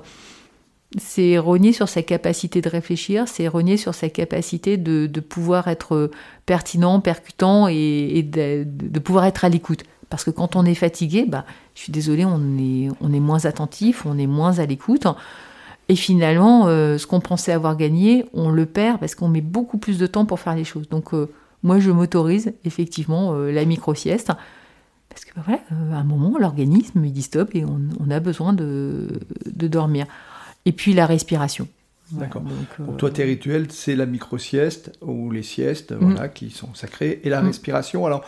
[0.97, 6.11] c'est rogner sur sa capacité de réfléchir, c'est rogner sur sa capacité de, pouvoir être
[6.45, 9.83] pertinent, percutant et, de, pouvoir être à l'écoute.
[10.09, 14.17] Parce que quand on est fatigué, bah, je suis désolée, on est, moins attentif, on
[14.17, 15.05] est moins à l'écoute.
[15.89, 19.77] Et finalement, euh, ce qu'on pensait avoir gagné, on le perd parce qu'on met beaucoup
[19.77, 20.87] plus de temps pour faire les choses.
[20.89, 21.29] Donc, euh,
[21.63, 24.31] moi, je m'autorise effectivement euh, la micro-sieste.
[25.17, 29.07] Parce que voilà, à un moment, l'organisme il dit stop et on, a besoin de,
[29.47, 30.05] de, dormir.
[30.65, 31.67] Et puis la respiration.
[32.11, 32.43] D'accord.
[32.75, 35.97] Pour toi, tes rituels, c'est la micro-sieste ou les siestes, mm.
[35.99, 37.47] voilà, qui sont sacrées, et la mm.
[37.47, 38.05] respiration.
[38.05, 38.23] Alors,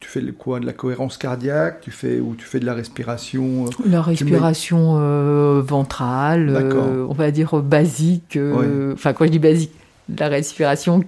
[0.00, 3.66] tu fais quoi de la cohérence cardiaque tu fais ou tu fais de la respiration
[3.66, 8.38] euh, la respiration euh, ventrale euh, on va dire basique
[8.92, 9.72] enfin quand je dis basique
[10.16, 11.04] la respiration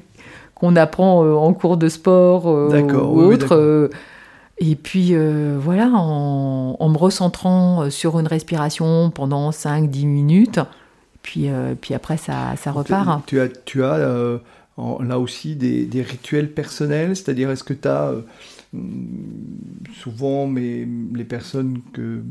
[0.60, 3.90] qu'on apprend en cours de sport ou autre
[4.58, 5.14] et puis
[5.58, 10.60] voilà en, me recentrant sur une respiration pendant 5-10 minutes
[11.22, 11.48] puis,
[11.80, 13.24] puis après ça, ça repart.
[13.26, 13.98] tu, as, tu as
[14.78, 18.12] là aussi des, des rituels personnels c'est-à-dire est-ce que tu as
[19.94, 22.22] souvent, mais les personnes que,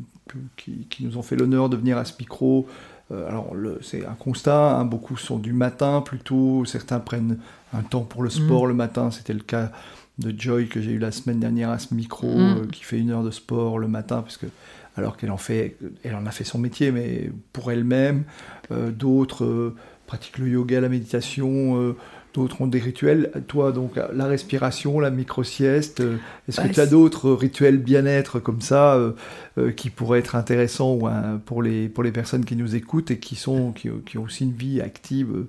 [0.56, 2.68] qui, nous ont fait l'honneur de venir à ce micro,
[3.12, 7.38] euh, alors c'est un constat, hein, beaucoup sont du matin plutôt, certains prennent
[7.74, 8.70] un temps pour le sport mm.
[8.70, 9.72] le matin, c'était le cas
[10.18, 12.40] de Joy que j'ai eu la semaine dernière à ce micro, mm.
[12.40, 14.48] euh, qui fait une heure de sport le matin, parce que
[14.96, 18.24] alors qu'elle en fait, elle en a fait son métier, mais pour elle-même,
[18.72, 19.74] euh, d'autres
[20.08, 21.96] pratiquent le yoga, la méditation
[22.34, 23.32] d'autres ont des rituels.
[23.48, 28.40] Toi, donc, la respiration, la micro-sieste, euh, est-ce que bah, tu as d'autres rituels bien-être
[28.40, 29.12] comme ça euh,
[29.58, 31.00] euh, qui pourraient être intéressants
[31.46, 34.54] pour, les, pour les personnes qui nous écoutent et qui, sont, qui, ont aussi une
[34.54, 35.46] vie active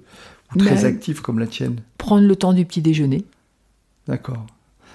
[0.59, 3.25] très bah, active comme la tienne Prendre le temps du petit déjeuner.
[4.07, 4.47] D'accord.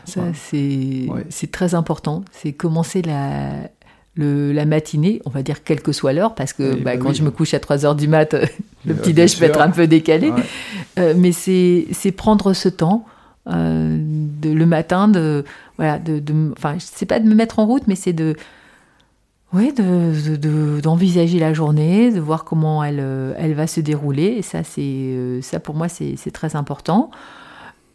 [0.06, 2.24] Ça, c'est très important.
[2.32, 3.70] C'est commencer la,
[4.18, 7.24] la matinée, on va dire quelle que soit l'heure, parce que bah, bah quand je
[7.24, 8.36] me couche à 3 heures du mat,
[8.86, 10.32] le petit déj peut être un peu décalé.
[11.00, 13.06] Euh, mais c'est prendre ce temps
[13.48, 15.44] euh, de, le matin, de,
[15.78, 16.22] voilà, de,
[16.54, 18.36] enfin, c'est pas de me mettre en route, mais c'est de,
[19.54, 23.00] ouais, d'envisager la journée, de voir comment elle,
[23.38, 24.36] elle va se dérouler.
[24.38, 27.12] Et ça, euh, ça pour moi, c'est très important.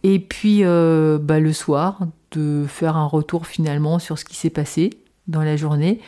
[0.03, 2.01] Et puis, bah, le soir,
[2.33, 4.91] de faire un retour finalement sur ce qui s'est passé
[5.27, 6.01] dans la journée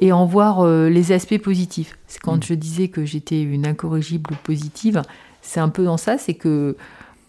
[0.00, 1.98] et en voir euh, les aspects positifs.
[2.06, 2.42] C'est quand mm.
[2.42, 5.02] je disais que j'étais une incorrigible positive,
[5.42, 6.76] c'est un peu dans ça, c'est que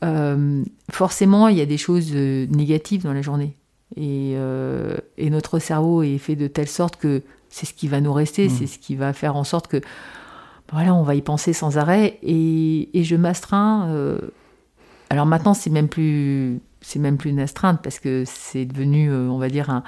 [0.04, 3.54] euh, forcément il y a des choses euh, négatives dans la journée.
[3.98, 4.36] Et,
[5.30, 7.22] notre cerveau est fait de telle sorte que
[7.56, 8.50] c'est ce qui va nous rester, mm.
[8.50, 9.80] c'est ce qui va faire en sorte que
[10.72, 12.20] voilà, on va y penser sans arrêt.
[12.22, 14.20] Et, et je m'astreins.
[15.10, 19.38] alors maintenant, c'est même plus, c'est même plus une astreinte parce que c'est devenu, on
[19.38, 19.84] va dire, un,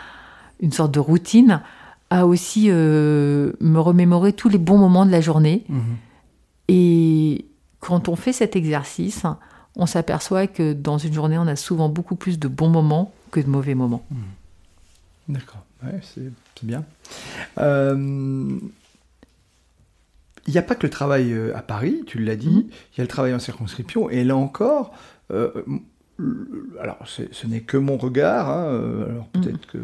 [0.59, 1.61] une sorte de routine,
[2.09, 5.65] à aussi euh, me remémorer tous les bons moments de la journée.
[5.67, 5.97] Mhm.
[6.69, 7.45] Et
[7.79, 9.23] quand on fait cet exercice,
[9.75, 13.39] on s'aperçoit que dans une journée, on a souvent beaucoup plus de bons moments que
[13.39, 14.03] de mauvais moments.
[14.09, 15.35] Mhm.
[15.35, 15.63] D'accord,
[16.01, 16.31] c'est
[16.63, 16.83] bien.
[17.59, 18.59] Euh,
[20.47, 22.65] il n'y a pas que le travail euh, à Paris, tu l'as dit, mhm.
[22.93, 24.93] il y a le travail en circonscription, et là encore,
[26.79, 29.79] alors ce n'est que mon regard, hein, alors peut-être que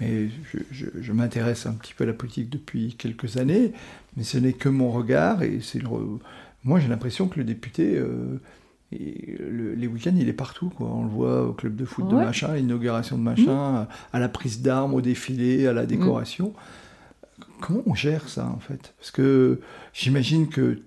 [0.00, 0.28] mais
[0.70, 3.72] je, m'intéresse un petit peu à la politique depuis quelques années,
[4.16, 5.80] mais ce n'est que mon regard, et c'est
[6.64, 8.40] moi j'ai l'impression que le député, euh,
[8.92, 10.70] les week-ends, il est partout.
[10.70, 10.88] Quoi.
[10.92, 13.86] On le voit au club de foot de machin, à l'inauguration de machin, mmh.
[14.12, 16.52] à la prise d'armes, au défilé, à la décoration.
[17.60, 18.94] Comment on gère ça en fait?
[18.98, 19.60] Parce que
[19.92, 20.80] j'imagine que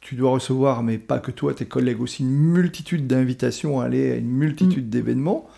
[0.00, 4.12] tu dois recevoir, mais pas que toi, tes collègues aussi, une multitude d'invitations à aller
[4.12, 4.90] à une multitude mmh.
[4.90, 5.48] d'événements.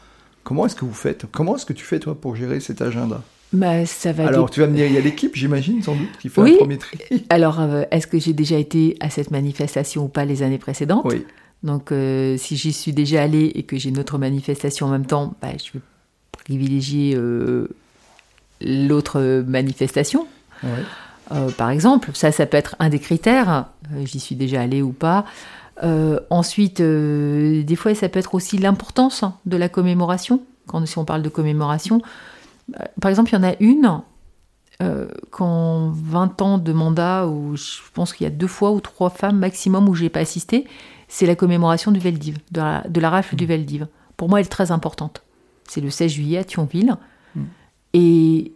[0.43, 1.27] Comment est-ce que vous faites?
[1.31, 3.23] Comment est-ce que tu fais toi pour gérer cet agenda?
[3.53, 5.95] Bah, ça va Alors, dé- tu vas me dire, il y a l'équipe, j'imagine, sans
[5.97, 6.55] doute, qui fait Oui.
[6.55, 6.99] un premier tri.
[7.29, 11.05] Alors, euh, est-ce que j'ai déjà été à cette manifestation ou pas les années précédentes?
[11.05, 11.25] Oui.
[11.63, 15.07] Donc, euh, si j'y suis déjà allée et que j'ai une autre manifestation en même
[15.07, 15.85] temps, bah, je vais
[16.33, 17.69] privilégier euh,
[18.61, 20.27] l'autre manifestation.
[20.63, 20.71] Ouais.
[21.33, 23.67] Euh, par exemple, ça, ça peut être un des critères.
[24.05, 25.25] J'y suis déjà allée ou pas.
[26.29, 30.43] Ensuite, des fois, ça peut être aussi l'importance de la commémoration.
[30.67, 32.03] Quand si on parle de commémoration,
[33.01, 34.03] par exemple, il y en a une
[34.83, 38.81] euh, qu'en 20 ans de mandat, où je pense qu'il y a deux fois ou
[38.81, 40.67] trois femmes maximum où j'ai pas assisté,
[41.13, 43.87] c'est la commémoration du Veldiv, de la, de la rafle du Veldiv.
[44.17, 45.23] Pour moi, elle est très importante.
[45.69, 46.97] C'est le 16 juillet à Thionville.
[47.35, 47.41] Mm.
[47.95, 48.53] Et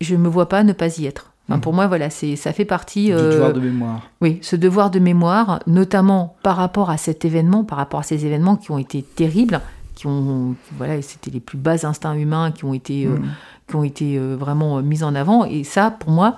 [0.00, 1.32] je me vois pas ne pas y être.
[1.48, 1.60] Enfin, Mm.
[1.62, 3.06] Pour moi, voilà, c'est ça fait partie.
[3.06, 4.10] Du euh, devoir de mémoire.
[4.20, 8.26] oui, ce devoir de mémoire, notamment par rapport à cet événement, par rapport à ces
[8.26, 9.60] événements qui ont été terribles,
[9.94, 13.28] qui ont, voilà, c'était les plus bas instincts humains qui ont été, euh, Mm.
[13.66, 15.44] qui ont été euh, vraiment euh, mis en avant.
[15.46, 16.36] Et ça, pour moi,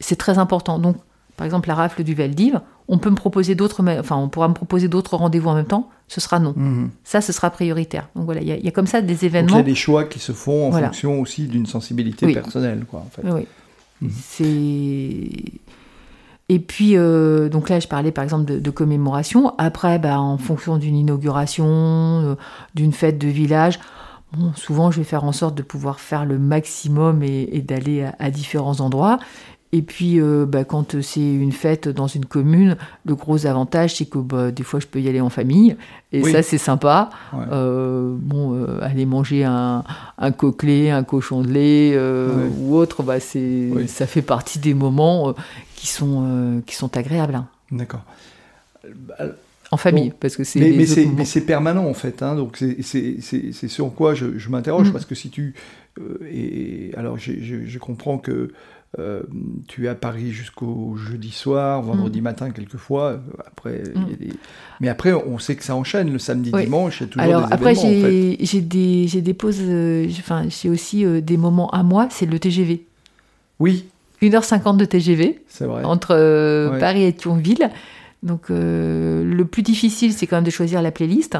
[0.00, 0.78] c'est très important.
[0.78, 0.96] Donc,
[1.36, 4.54] par exemple, la rafle du Valdiv, on peut me proposer d'autres, enfin, on pourra me
[4.54, 5.88] proposer d'autres rendez-vous en même temps.
[6.08, 6.54] Ce sera non.
[6.56, 6.90] Mhm.
[7.04, 8.08] Ça, ce sera prioritaire.
[8.16, 9.56] Donc voilà, il y, a- il y a comme ça des Donc, il y événements.
[9.58, 10.86] a des choix qui se font en Voilà.
[10.86, 12.32] fonction aussi d'une sensibilité Oui.
[12.34, 13.22] personnelle, quoi, en fait.
[13.30, 13.46] Oui.
[14.00, 14.10] Mhm.
[14.14, 15.30] C'est.
[16.50, 19.52] Et puis, euh, donc là, je parlais par exemple de, de commémoration.
[19.58, 22.34] Après, bah, en fonction d'une inauguration, euh,
[22.74, 23.78] d'une fête de village,
[24.32, 28.04] bon, souvent, je vais faire en sorte de pouvoir faire le maximum et, et d'aller
[28.04, 29.18] à, à différents endroits.
[29.70, 34.06] Et puis, euh, bah, quand c'est une fête dans une commune, le gros avantage, c'est
[34.06, 35.76] que bah, des fois, je peux y aller en famille.
[36.10, 36.32] Et Oui.
[36.32, 37.10] ça, c'est sympa.
[37.34, 37.44] Ouais.
[37.52, 39.84] Euh, bon, euh, aller manger un,
[40.16, 42.50] un coquelet, un cochon de lait Ouais.
[42.60, 43.88] ou autre, bah, c'est, Oui.
[43.88, 45.34] ça fait partie des moments
[45.76, 48.04] qui, sont, qui sont agréables hein, D'accord.
[49.70, 50.16] en famille, Bon.
[50.18, 53.68] parce que c'est Mais, c'est, mais c'est permanent en fait, hein, donc c'est, c'est, c'est,
[53.68, 54.92] sur quoi je, je m'interroge, Mm.
[54.92, 55.54] parce que si tu...
[56.30, 57.32] et, alors je,
[57.66, 58.52] je comprends que
[58.98, 59.22] euh,
[59.66, 64.06] tu es à Paris jusqu'au jeudi soir, vendredi matin quelquefois, euh, après, il y a
[64.06, 64.16] Mm.
[64.16, 64.32] des-
[64.80, 66.64] mais après on sait que ça enchaîne le samedi, Oui.
[66.64, 68.10] dimanche, il toujours Alors des après, événements en fait.
[68.10, 71.82] j'ai, j'ai, des, j'ai des pauses, euh, j'ai- enfin, j'ai aussi euh, des moments à
[71.82, 72.84] moi, c'est le TGV.
[73.60, 73.84] Oui,
[74.22, 75.84] 1h50 de TGV c'est vrai.
[75.84, 76.14] entre
[76.72, 76.78] Ouais.
[76.78, 77.70] Paris et Thionville.
[78.22, 81.38] Donc le plus difficile, c'est quand même de choisir la playlist,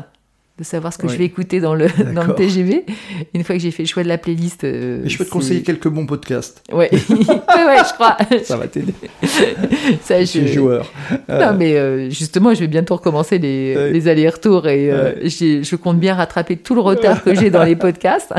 [0.58, 2.34] de savoir ce que je vais écouter dans le, dans le.
[2.34, 2.84] TGV.
[3.34, 4.64] Une fois que j'ai fait le choix de la playlist...
[4.64, 8.16] euh, je peux te conseiller quelques bons podcasts, Ouais, ouais, ouais, je crois.
[8.44, 8.92] ça va t'aider,
[10.02, 10.90] Ça, je suis joueur.
[11.30, 13.92] Euh, Non, mais euh, justement, je vais bientôt recommencer les, Ouais.
[13.92, 17.76] les allers-retours et euh, je compte bien rattraper tout le retard que j'ai dans les
[17.76, 18.32] podcasts.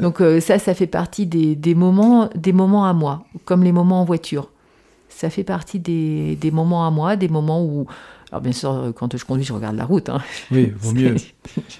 [0.00, 4.00] Donc ça, ça fait partie des, des moments, des moments à moi, comme les moments
[4.00, 4.50] en voiture.
[5.08, 7.86] Ça fait partie des, des moments à moi, des moments où,
[8.30, 10.20] alors bien sûr, quand je conduis, je regarde la route, hein.
[10.50, 11.16] oui, vaut mieux.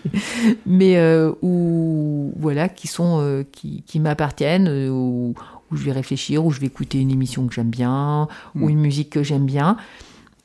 [0.67, 5.35] mais euh, où voilà, qui sont, euh, qui, qui m'appartiennent, euh, où,
[5.71, 8.71] où je vais réfléchir, où je vais écouter une émission que j'aime bien, ou Mm.
[8.71, 9.77] une musique que j'aime bien.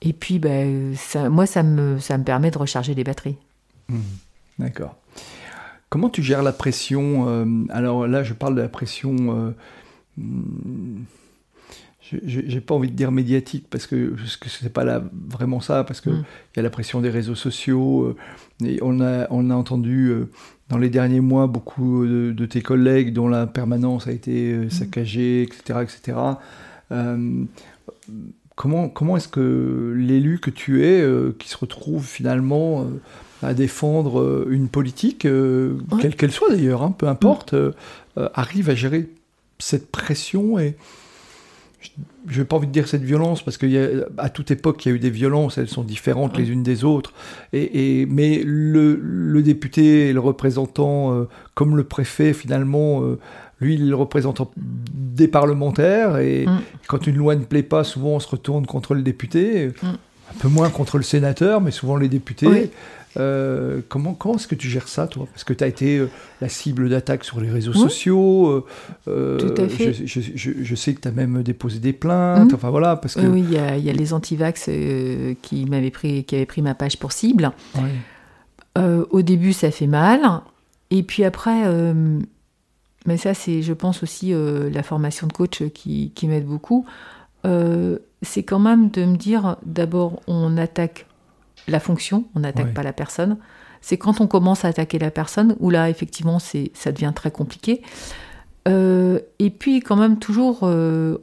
[0.01, 3.37] Et puis, ben, ça, moi, ça me, ça me permet de recharger les batteries.
[3.87, 4.01] Mhm.
[4.59, 4.95] D'accord.
[5.89, 9.15] Comment tu gères la pression euh, Alors là, je parle de la pression.
[9.29, 9.51] euh,
[10.17, 11.03] hmm,
[12.01, 15.59] je- je- j'ai pas envie de dire médiatique parce que que c'est pas là vraiment
[15.61, 16.25] ça parce que il Mm.
[16.57, 18.03] y a la pression des réseaux sociaux
[18.61, 20.29] euh, et on a on a entendu euh,
[20.69, 24.69] dans les derniers mois beaucoup de, de tes collègues dont la permanence a été euh,
[24.69, 26.17] saccagée etc etc
[28.55, 31.03] comment comment est-ce que l'élu que tu es
[31.39, 32.85] qui se retrouve finalement
[33.41, 36.01] à défendre une politique, Ouais.
[36.01, 37.73] quelle qu'elle soit d'ailleurs, hein, peu importe, euh,
[38.15, 39.09] arrive à gérer
[39.59, 40.75] cette pression et
[42.27, 44.95] je n'ai pas envie de dire cette violence parce qu'à toute époque il y a
[44.95, 47.13] eu des violences, elles sont différentes les unes des autres.
[47.51, 53.19] Et, et- mais le, le député et le représentant, euh, comme le préfet finalement, euh,
[53.59, 56.59] lui il est le représentant des parlementaires et Mm.
[56.87, 59.87] quand une loi ne plaît pas, souvent on se retourne contre le député, Mm.
[59.87, 62.47] un peu moins contre le sénateur, mais souvent les députés.
[62.47, 62.69] Oui.
[63.17, 65.27] Euh, comment comment est-ce que tu gères ça, toi?
[65.31, 66.09] Parce que tu as été euh,
[66.41, 67.79] la cible d'attaques sur les réseaux Oui.
[67.79, 68.65] sociaux.
[69.07, 69.93] euh, Tout à fait.
[69.93, 72.49] Je, je- je- je sais que tu as même déposé des plaintes.
[72.49, 72.55] Mhm.
[72.55, 73.21] Enfin voilà, parce que.
[73.21, 74.69] Oui, oui, il y a, il y a les antivax
[75.41, 77.51] qui m'avaient pris, qui avaient pris ma page pour cible.
[77.75, 78.83] Ouais.
[79.11, 80.21] Au début, ça fait mal.
[80.89, 81.63] Et puis après,
[83.05, 86.85] mais ça, c'est, je pense aussi, la formation de coach qui, qui m'aide beaucoup.
[87.45, 91.05] C'est quand même de me dire, d'abord, on attaque
[91.67, 92.73] la fonction, on n'attaque Ouais.
[92.73, 93.37] pas la personne.
[93.81, 97.31] C'est quand on commence à attaquer la personne où là, effectivement, c'est, ça devient très
[97.31, 97.81] compliqué.
[98.67, 101.17] Euh, et puis, quand même, toujours euh,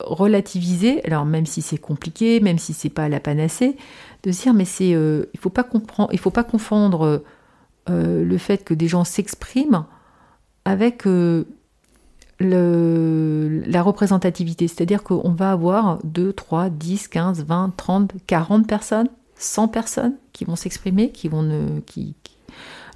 [0.00, 3.76] relativiser, alors même si c'est compliqué, même si c'est pas la panacée,
[4.24, 7.22] de se dire mais c'est euh, il faut pas comprendre il faut pas confondre
[7.86, 9.86] le fait que des gens s'expriment
[10.66, 11.04] avec
[12.40, 19.08] le, la représentativité, c'est-à-dire qu'on va avoir 2, 3, 10, 15, 20, 30, 40 personnes,
[19.36, 22.14] 100 personnes qui vont s'exprimer, qui vont ne, qui,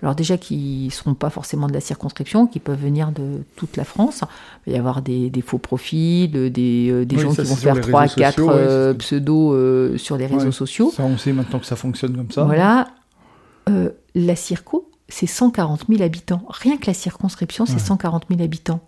[0.03, 3.77] alors déjà qui ne seront pas forcément de la circonscription, qui peuvent venir de toute
[3.77, 4.23] la France.
[4.67, 8.09] Il va y avoir des, faux profils, des, euh, des gens qui vont faire 3,
[8.09, 10.93] 4 euh, pseudos euh, sur les réseaux sociaux.
[10.95, 12.45] Ça, on sait maintenant que ça fonctionne comme ça.
[12.45, 12.89] Voilà.
[14.15, 16.43] la circo, c'est 140 000 habitants.
[16.49, 18.81] Rien que la circonscription, c'est 140 000 habitants.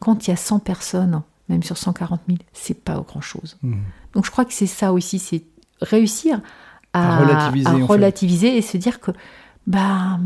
[0.00, 3.56] Quand il y a 100 personnes, même sur 140 000, c'est pas grand-chose.
[3.62, 3.74] Hmm.
[4.14, 5.44] Donc je crois que c'est ça aussi, c'est
[5.80, 6.40] réussir
[6.92, 7.50] à,
[7.86, 9.12] relativiser, et se dire que
[9.66, 10.18] bah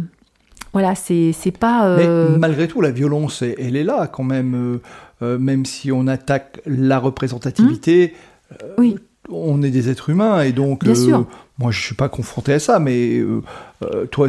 [0.73, 1.87] voilà, c'est pas.
[1.87, 4.55] Euh, Mais malgré tout, la violence, elle est là quand même.
[4.55, 4.81] Euh,
[5.23, 8.15] euh, même si on attaque la représentativité,
[8.51, 8.69] hum.
[8.79, 8.97] oui.
[9.31, 10.85] on est des êtres humains et donc.
[10.85, 11.27] Bien sûr.
[11.59, 13.23] Moi, je suis pas confronté à ça, mais
[14.11, 14.29] toi,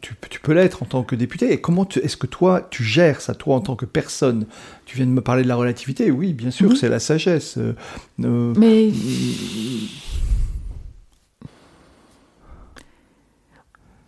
[0.00, 1.52] tu, tu, peux l'être en tant que député.
[1.52, 4.46] Et comment est-ce que toi, tu gères ça, toi, en tant que personne?
[4.84, 6.10] Tu viens de me parler de la relativité.
[6.10, 7.58] Oui, bien sûr, c'est la sagesse.
[8.18, 8.90] Mais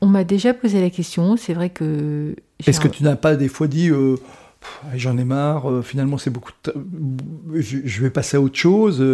[0.00, 2.36] On m'a déjà posé la question, c'est vrai que...
[2.66, 4.16] Est-ce que tu n'as pas des fois dit, euh,
[4.94, 6.52] j'en ai marre, euh, finalement c'est beaucoup...
[7.54, 9.04] Je, vais passer à autre chose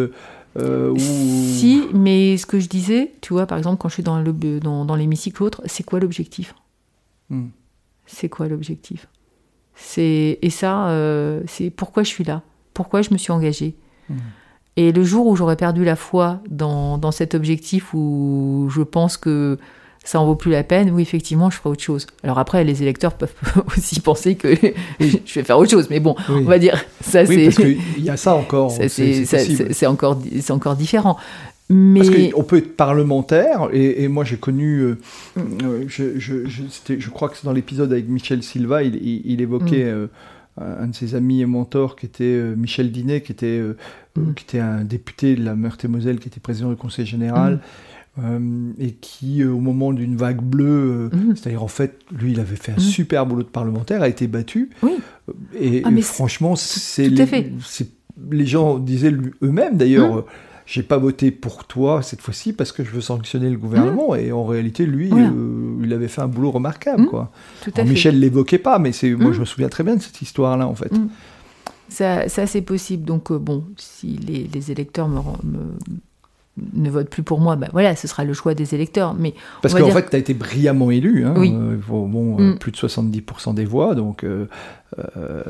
[0.56, 4.20] euh, Si, mais ce que je disais, tu vois, par exemple, quand je suis dans,
[4.20, 6.54] le, dans, dans l'hémicycle autre, c'est quoi l'objectif?
[7.30, 7.48] Hmm.
[8.06, 9.08] C'est quoi l'objectif?
[9.74, 10.94] C'est, Et ça,
[11.46, 12.42] c'est pourquoi je suis là,
[12.74, 13.74] pourquoi je me suis engagée?
[14.08, 14.18] Hmm.
[14.76, 19.16] Et le jour où j'aurais perdu la foi dans, dans cet objectif, où je pense
[19.16, 19.58] que
[20.04, 22.06] ça en vaut plus la peine, oui, effectivement, je ferai autre chose.
[22.22, 23.34] Alors après, les électeurs peuvent
[23.76, 24.54] aussi penser que
[25.00, 27.44] je vais faire autre chose, mais bon, on va dire, ça oui, c'est...
[27.44, 28.70] parce qu'il y a ça encore.
[28.88, 30.18] c'est encore,
[30.50, 31.16] encore différent.
[31.70, 32.00] Mais...
[32.00, 34.98] Parce qu'on peut être parlementaire, et, moi j'ai connu, euh,
[35.38, 39.84] euh, je, je, je, crois que c'est dans l'épisode avec Michel Silva, il, il, évoquait
[39.84, 40.08] mm.
[40.60, 43.62] euh, un de ses amis et mentors qui était Michel Dinet, qui était,
[44.16, 44.34] mm.
[44.34, 47.54] qui était un député de la Meurthe-et-Moselle, qui était président du Conseil général.
[47.54, 47.60] Mm.
[48.22, 51.34] Euh, et qui, euh, au moment d'une vague bleue, euh, mhm.
[51.34, 52.80] c'est-à-dire en fait, lui, il avait fait un mhm.
[52.80, 54.70] super boulot de parlementaire, a été battu.
[54.84, 54.98] Oui.
[55.58, 57.26] Et, ah, franchement, c'est les,
[58.30, 59.12] les, gens disaient
[59.42, 60.16] eux-mêmes d'ailleurs.
[60.16, 60.22] Mhm.
[60.64, 64.14] j'ai pas voté pour toi cette fois-ci parce que je veux sanctionner le gouvernement.
[64.14, 65.10] Et en réalité, lui,
[65.82, 67.06] il avait fait un boulot remarquable.
[67.06, 67.32] Quoi.
[67.64, 70.22] Tout à Michel l'évoquait pas, mais c'est moi je me souviens très bien de cette
[70.22, 70.92] histoire-là en fait.
[71.88, 73.04] Ça, ça c'est possible.
[73.04, 75.74] Donc bon, si les, les électeurs me, me
[76.56, 79.14] ne vote plus pour moi, ben voilà, ce sera le choix des électeurs.
[79.14, 81.52] Mais Parce qu'en fait, tu as été brillamment élu, hein, oui.
[81.52, 82.58] Euh, bon, euh, mm.
[82.58, 84.46] plus de 70% des voix, donc euh,
[84.96, 85.02] mm.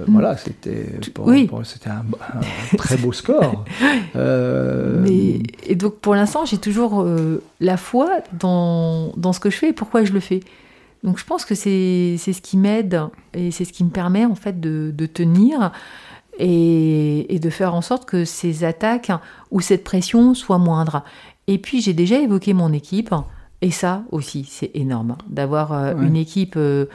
[0.08, 1.50] voilà, c'était oui.
[1.86, 3.64] un, très beau score.
[4.14, 7.06] Mais, et donc pour l'instant, j'ai toujours
[7.60, 10.40] la foi dans, dans, ce que je fais et pourquoi je le fais.
[11.02, 13.02] Donc je pense que c'est ce qui m'aide
[13.34, 15.70] et c'est ce qui me permet en fait de, de tenir
[16.38, 19.12] et, de faire en sorte que ces attaques
[19.50, 21.04] ou cette pression soient moindres.
[21.46, 23.14] Et puis j'ai déjà évoqué mon équipe,
[23.60, 26.86] et ça aussi c'est énorme, d'avoir euh, une équipe euh,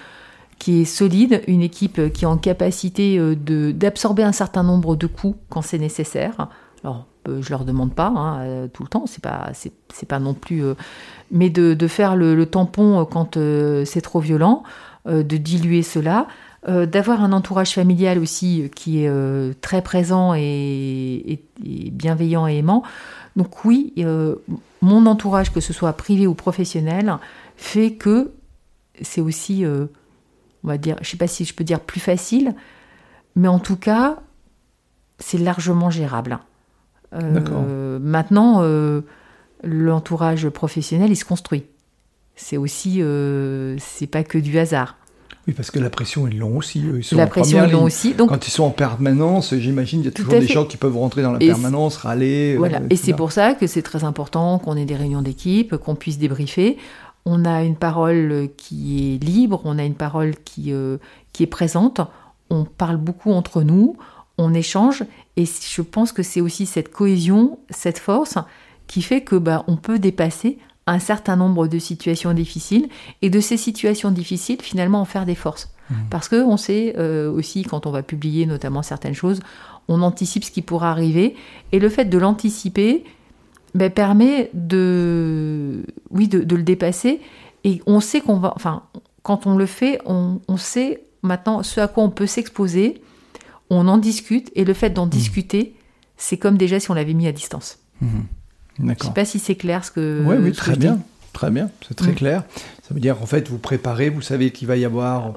[0.58, 3.36] qui est solide, une équipe qui est en capacité euh,
[3.74, 6.48] d'absorber un certain nombre de coups quand c'est nécessaire.
[6.84, 10.64] Alors je leur demande pas hein, tout le temps, c'est pas c'est pas non plus,
[11.30, 13.38] mais de, de faire le, le tampon quand
[13.86, 14.64] c'est trop violent,
[15.06, 16.26] de diluer cela.
[16.68, 22.58] Euh, d'avoir un entourage familial aussi euh, qui est euh, très présent et, bienveillant et
[22.58, 22.84] aimant.
[23.38, 23.94] Donc oui,
[24.82, 27.18] mon entourage, que ce soit privé ou professionnel,
[27.56, 28.32] fait que
[29.02, 32.56] c'est aussi, on va dire, je ne sais pas si je peux dire plus facile,
[33.36, 34.18] mais en tout cas,
[35.20, 36.40] c'est largement gérable.
[37.14, 38.64] maintenant,
[39.64, 41.66] l'entourage professionnel, il se construit.
[42.36, 43.02] C'est aussi,
[43.78, 44.98] c'est pas que du hasard.
[45.48, 46.84] Oui, parce que la pression, ils l'ont aussi.
[47.12, 48.14] la pression, ils l'ont aussi.
[48.14, 48.30] Donc...
[48.30, 51.22] Quand ils sont en permanence, j'imagine, il y a toujours des gens qui peuvent rentrer
[51.22, 52.56] dans la permanence, râler.
[52.58, 52.80] Voilà.
[52.80, 55.96] Euh, et c'est pour ça que c'est très important qu'on ait des réunions d'équipe, qu'on
[55.96, 56.78] puisse débriefer.
[57.26, 60.98] On a une parole qui est libre, on a une parole qui, euh,
[61.34, 62.02] qui est présente.
[62.50, 63.98] On parle beaucoup entre nous,
[64.38, 65.04] on échange.
[65.36, 68.38] Et je pense que c'est aussi cette cohésion, cette force
[68.88, 70.58] qui fait que bah, on peut dépasser
[70.90, 72.90] un certain nombre de situations difficiles
[73.22, 75.70] et de ces situations difficiles finalement en faire des forces.
[75.90, 75.96] Mmh.
[76.10, 79.40] Parce que on sait euh, aussi quand on va publier notamment certaines choses,
[79.88, 81.36] on anticipe ce qui pourra arriver
[81.72, 83.04] et le fait de l'anticiper
[83.76, 87.22] ben, permet de, oui, de, le dépasser
[87.64, 88.84] et on sait qu'on va, enfin,
[89.22, 93.02] quand on le fait, on, sait maintenant ce à quoi on peut s'exposer,
[93.70, 95.10] on en discute et le fait d'en mmh.
[95.10, 95.76] discuter,
[96.18, 97.80] c'est comme déjà si on l'avait mis à distance.
[98.02, 98.22] Mmh.
[98.80, 100.24] Je ne sais pas si c'est clair ce que.
[100.26, 101.00] Oui, oui, très bien.
[101.34, 102.16] Très bien, c'est très mm.
[102.16, 102.44] clair.
[102.88, 105.34] Ça veut dire, en fait, vous préparez, vous savez qu'il va y avoir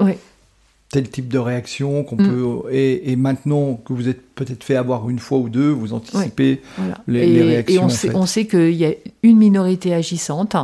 [0.90, 5.18] tel type de réaction qu'on peut et, maintenant que vous êtes peut-être fait avoir une
[5.18, 6.62] fois ou deux, vous anticipez
[7.06, 7.82] les, réactions.
[7.82, 10.56] Et on, sait, on sait qu'il y a une minorité agissante,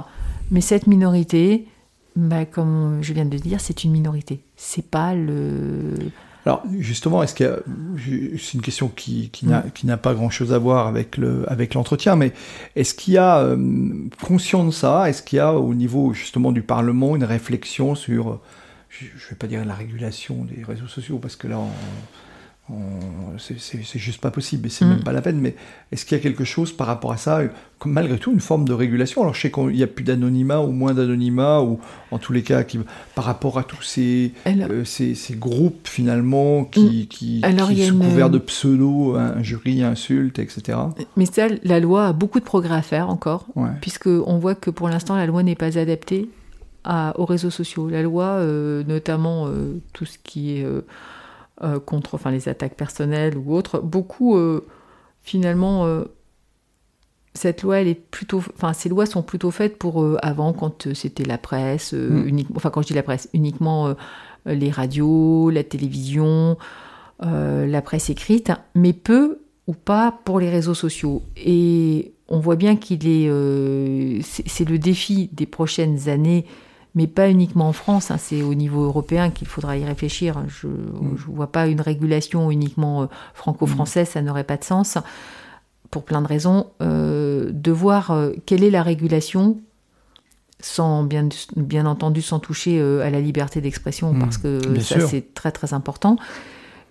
[0.50, 1.66] mais cette minorité,
[2.16, 4.40] bah, comme je viens de le dire, c'est une minorité.
[4.56, 5.94] C'est pas le.
[6.46, 7.62] Alors justement, est-ce que
[8.38, 12.32] c'est une question qui, qui n'a pas grand-chose à voir avec le avec l'entretien, mais
[12.74, 13.56] est-ce qu'il y a euh,
[14.22, 15.10] conscient de ça?
[15.10, 18.40] Est-ce qu'il y a au niveau justement du Parlement une réflexion sur
[18.90, 21.58] je ne vais pas dire la régulation des réseaux sociaux, parce que là,
[23.38, 24.88] c'est juste pas possible, et c'est mm.
[24.88, 25.54] même pas la peine, mais
[25.90, 27.40] est-ce qu'il y a quelque chose par rapport à ça,
[27.78, 29.22] comme malgré tout, une forme de régulation?
[29.22, 32.42] Alors je sais qu'il n'y a plus d'anonymat, ou moins d'anonymat, ou en tous les
[32.42, 32.78] cas, qui,
[33.14, 37.06] par rapport à tous ces, euh, ces, groupes finalement qui, mm.
[37.06, 37.42] qui,
[37.86, 40.78] sous couvert de pseudo, injuries, insultes, etc.
[41.16, 43.46] Mais ça, la loi a beaucoup de progrès à faire encore,
[43.80, 46.28] puisque puisqu'on voit que pour l'instant, la loi n'est pas adaptée
[47.16, 47.88] aux réseaux sociaux.
[47.88, 50.66] La loi, euh, notamment euh, tout ce qui est
[51.62, 54.38] euh, contre enfin, les attaques personnelles ou autres, beaucoup,
[55.22, 56.02] finalement,
[57.34, 61.24] cette loi, elle est plutôt, enfin, ces lois sont plutôt faites pour avant, quand c'était
[61.24, 62.26] la presse, mm.
[62.26, 63.94] uniquement, enfin, quand je dis la presse, uniquement
[64.46, 66.56] les radios, la télévision,
[67.20, 71.22] la presse écrite, mais peu ou pas pour les réseaux sociaux.
[71.36, 73.30] Et on voit bien qu'il est,
[74.22, 76.46] c'est le défi des prochaines années
[76.94, 80.42] mais pas uniquement en France, hein, c'est au niveau européen qu'il faudra y réfléchir.
[80.48, 81.16] Je ne mm.
[81.28, 84.98] vois pas une régulation uniquement euh, franco-française, ça n'aurait pas de sens,
[85.90, 86.66] pour plein de raisons.
[86.82, 89.58] Euh, de voir euh, quelle est la régulation,
[90.60, 94.18] sans bien, bien entendu sans toucher à la liberté d'expression, mm.
[94.18, 96.16] parce que ça c'est très très important.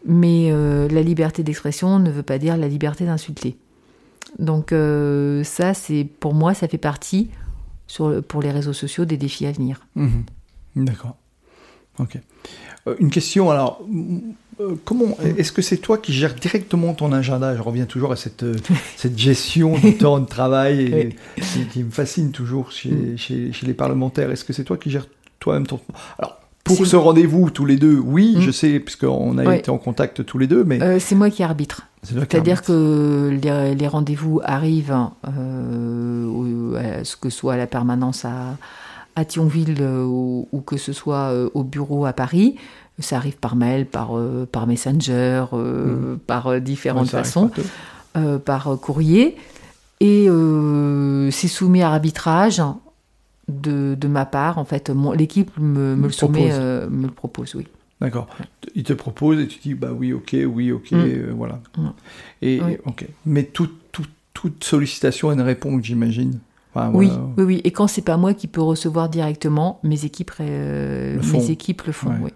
[0.05, 0.51] Mais
[0.89, 3.57] la liberté d'expression ne veut pas dire la liberté d'insulter.
[4.39, 4.73] Donc
[5.43, 7.29] ça, c'est pour moi, ça fait partie
[7.87, 9.81] sur, pour les réseaux sociaux des défis à venir.
[9.95, 10.23] Mhm.
[10.75, 11.17] D'accord.
[11.99, 12.19] Ok.
[12.87, 13.81] Euh, une question, alors,
[14.59, 17.55] euh, comment est-ce que c'est toi qui gères directement ton agenda?
[17.55, 18.55] Je reviens toujours à cette, euh,
[18.95, 21.15] cette gestion du temps de travail
[21.71, 24.31] qui, me fascine toujours chez, chez, chez les parlementaires.
[24.31, 25.07] Est-ce que c'est toi qui gères
[25.39, 25.79] toi-même ton...
[26.17, 28.41] Alors, pour ce rendez-vous, tous les deux, oui, mm.
[28.41, 30.99] je sais, puisqu'on a été en contact tous les deux, mais...
[30.99, 31.87] c'est moi qui arbitre.
[32.03, 33.37] C'est-à-dire que
[33.77, 34.95] les, rendez-vous arrivent,
[35.27, 38.55] euh, ce que soit à la permanence à,
[39.15, 42.55] à Thionville euh, ou, que ce soit euh, au bureau à Paris.
[42.99, 44.11] Ça arrive par mail, par,
[44.51, 46.17] par Messenger, mm.
[46.25, 47.51] par différentes façons,
[48.45, 49.37] par courrier.
[49.99, 50.27] Et
[51.31, 52.61] c'est soumis à arbitrage
[53.47, 54.57] de, de, ma part.
[54.57, 56.51] En fait, l'équipe me, me, le soumet,
[56.89, 57.67] me le propose, oui.
[57.99, 58.27] D'accord.
[58.75, 60.95] Il te propose et tu dis bah oui, ok, oui, ok, mm.
[60.95, 61.59] euh, voilà.
[61.77, 61.87] Mm.
[62.43, 63.07] Et ok.
[63.25, 66.39] Mais toute sollicitation a une réponse, j'imagine.
[66.93, 67.61] oui, oui, oui.
[67.63, 71.83] Et quand c'est pas moi qui peux recevoir directement, mes équipes, euh, le mes équipes
[71.83, 72.13] le font.
[72.21, 72.31] oui.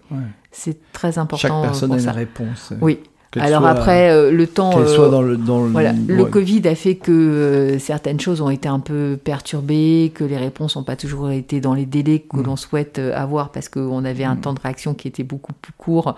[0.50, 1.48] C'est très important.
[1.48, 2.72] Chaque personne a une réponse.
[2.80, 2.98] Oui.
[3.40, 4.70] Alors après, euh, le temps.
[4.70, 5.36] Qu'elle soit dans le.
[5.36, 10.12] Dans voilà, le Covid a fait que euh, certaines choses ont été un peu perturbées,
[10.14, 12.42] que les réponses n'ont pas toujours été dans les délais que mm.
[12.42, 14.40] l'on souhaite euh, avoir parce qu'on avait un mm.
[14.40, 16.14] temps de réaction qui était beaucoup plus court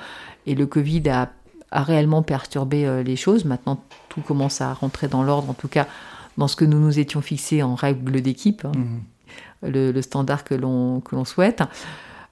[0.47, 1.31] et le Covid a,
[1.71, 3.45] a réellement perturbé les choses.
[3.45, 5.87] Maintenant, tout commence à rentrer dans l'ordre, en tout cas
[6.37, 9.69] dans ce que nous nous étions fixés en règle d'équipe, hein, mm.
[9.69, 11.63] le, le, standard que l'on souhaite.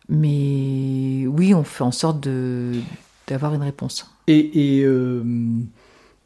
[0.09, 2.21] Mais oui, on fait en sorte
[3.27, 4.11] d'avoir une réponse.
[4.29, 5.23] Et, euh,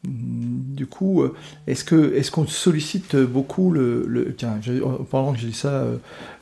[0.03, 1.23] du coup,
[1.65, 4.59] est-ce que est-ce qu'on sollicite beaucoup le, tiens,
[5.09, 5.97] pendant que j'ai dit ça, euh,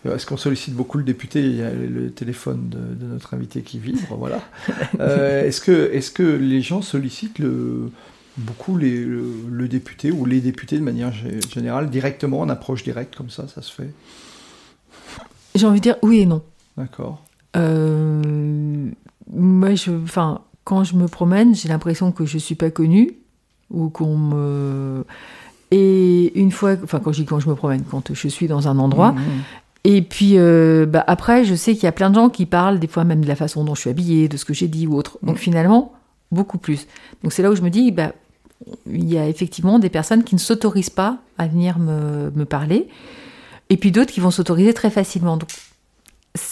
[0.05, 3.79] est-ce qu'on sollicite beaucoup le député Il y a le téléphone de, notre invité qui
[3.79, 4.41] vibre, voilà.
[4.99, 7.91] Euh, est-ce que est-ce que les gens sollicitent le
[8.37, 11.13] beaucoup les, le, député ou les députés de manière
[11.53, 13.89] générale directement en approche directe comme ça, ça se fait?
[15.55, 16.43] J'ai envie de dire oui et non.
[16.77, 17.23] D'accord.
[19.33, 23.11] Moi, je, enfin, quand je me promène, j'ai l'impression que je suis pas connue
[23.71, 25.05] ou qu'on me
[25.71, 28.67] et une fois, enfin quand je dis quand je me promène, quand je suis dans
[28.67, 29.13] un endroit.
[29.13, 29.43] Mmh, mmh.
[29.83, 32.79] Et puis euh, bah, après, je sais qu'il y a plein de gens qui parlent
[32.79, 34.87] des fois même de la façon dont je suis habillée, de ce que j'ai dit
[34.87, 35.17] ou autre.
[35.21, 35.39] Donc mmh.
[35.39, 35.93] finalement,
[36.31, 36.87] beaucoup plus.
[37.23, 38.13] Donc c'est là où je me dis, bah,
[38.87, 42.87] il y a effectivement des personnes qui ne s'autorisent pas à venir me, me parler,
[43.69, 45.37] et puis d'autres qui vont s'autoriser très facilement.
[45.37, 45.49] Donc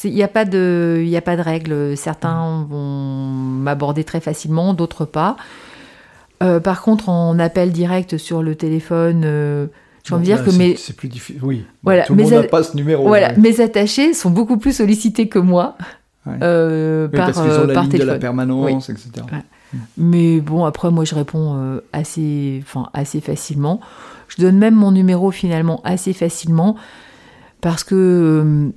[0.04, 1.98] il n'y a pas de, il a pas de règle.
[1.98, 5.36] Certains vont m'aborder très facilement, d'autres pas.
[6.42, 9.68] Euh, par contre, en appel direct sur le téléphone, euh,
[10.04, 11.42] j'ai envie de dire que mes, c'est plus difficile.
[11.44, 11.66] Oui.
[11.84, 13.08] Voilà, tout le monde n'a pas ce numéro.
[13.08, 15.78] Voilà, mes attachés sont beaucoup plus sollicités que moi.
[16.42, 19.10] Euh, par, parce qu'ils ont la ligne de la permanence, etc.
[19.32, 19.78] Mm.
[19.98, 23.80] Mais bon, après, moi, je réponds assez, enfin, assez facilement.
[24.28, 26.76] Je donne même mon numéro finalement assez facilement
[27.62, 28.72] parce que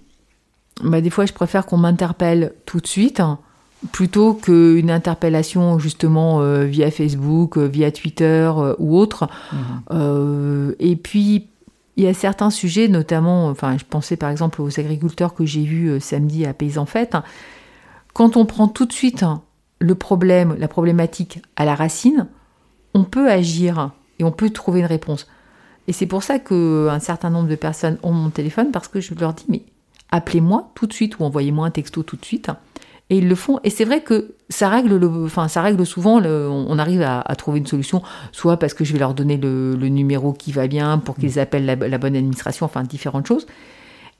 [0.82, 3.22] bah, des fois, je préfère qu'on m'interpelle tout de suite,
[3.92, 9.28] plutôt qu'une interpellation justement euh, via Facebook, euh, via Twitter euh, ou autre.
[9.52, 10.74] Mhm.
[10.78, 11.48] et puis,
[11.98, 15.62] il y a certains sujets, notamment, enfin, je pensais par exemple aux agriculteurs que j'ai
[15.62, 17.16] vus samedi à Paysan Fête.
[18.12, 19.24] Quand on prend tout de suite
[19.78, 22.26] le problème, la problématique à la racine,
[22.92, 25.26] on peut agir et on peut trouver une réponse.
[25.88, 29.14] Et c'est pour ça qu'un certain nombre de personnes ont mon téléphone parce que je
[29.14, 29.62] leur dis mais
[30.10, 32.50] appelez-moi tout de suite ou envoyez-moi un texto tout de suite
[33.10, 33.60] et ils le font.
[33.64, 37.58] Et c'est vrai que ça règle, le, enfin, ça règle souvent, on arrive à, trouver
[37.58, 38.02] une solution,
[38.32, 41.66] soit parce que je vais leur donner le, numéro qui va bien pour qu'ils appellent
[41.66, 43.46] la, bonne administration, enfin différentes choses.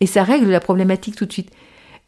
[0.01, 1.51] Et ça règle la problématique tout de suite.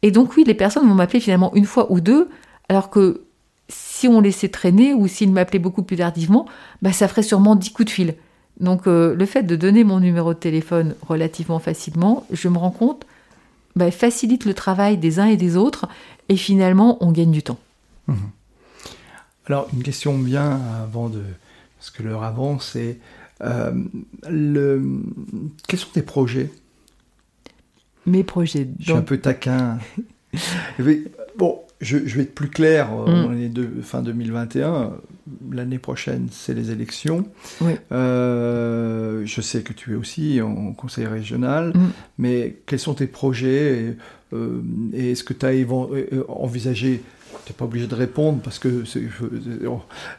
[0.01, 2.29] Et donc oui, les personnes vont m'appeler finalement une fois ou deux,
[2.69, 3.23] alors que
[3.67, 6.47] si on laissait traîner ou s'ils m'appelaient beaucoup plus tardivement,
[6.81, 8.15] bah, ça ferait sûrement dix coups de fil.
[8.59, 12.71] Donc euh, le fait de donner mon numéro de téléphone relativement facilement, je me rends
[12.71, 13.05] compte,
[13.75, 15.87] bah, facilite le travail des uns et des autres
[16.27, 17.59] et finalement on gagne du temps.
[18.07, 18.17] Mhm.
[19.45, 21.23] Alors une question bien avant de...
[21.77, 22.99] parce que l'heure avance, c'est
[23.41, 23.71] euh,
[24.29, 25.01] le...
[25.67, 26.51] quels sont tes projets?
[28.05, 28.67] Mes projets.
[28.79, 29.79] Je suis un peu taquin.
[31.37, 33.25] bon, je, vais être plus clair, euh, mm.
[33.25, 34.91] on est de fin 2021,
[35.51, 37.25] l'année prochaine c'est les élections.
[37.91, 41.91] Euh, je sais que tu es aussi en conseil régional, mm.
[42.17, 43.95] mais quels sont tes projets
[44.33, 44.61] euh,
[44.93, 45.53] et, est-ce que tu as
[46.27, 47.01] envisagé
[47.45, 49.01] tu n'es pas obligé de répondre parce que c'est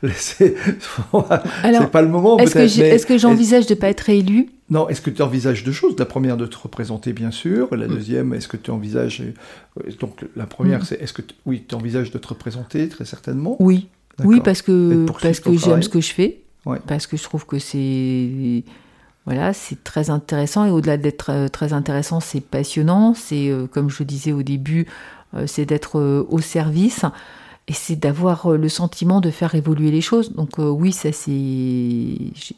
[1.93, 2.39] pas le moment.
[2.39, 5.65] Est-ce que, est que j'envisage de ne pas être élu Non, est-ce que tu envisages
[5.65, 5.97] deux choses?
[5.99, 7.75] La première, de te représenter, bien sûr.
[7.75, 7.91] La mm.
[7.91, 9.21] deuxième, est-ce que tu envisages.
[9.21, 10.85] Euh, donc, la première, mm.
[10.85, 13.57] c'est est-ce que oui, tu envisages de te représenter, très certainement?
[13.59, 13.89] Oui.
[14.23, 16.41] Oui, parce que, parce que j'aime ce que je fais.
[16.87, 18.63] Parce que je trouve que c'est.
[19.27, 23.15] Voilà, c'est très intéressant et au-delà d'être euh, très intéressant, c'est passionnant.
[23.15, 24.87] C'est, euh, comme je le disais au début,
[25.47, 27.05] c'est d'être au service
[27.71, 30.33] et c'est d'avoir euh, le sentiment de faire évoluer les choses.
[30.33, 31.33] Donc oui, ça c'est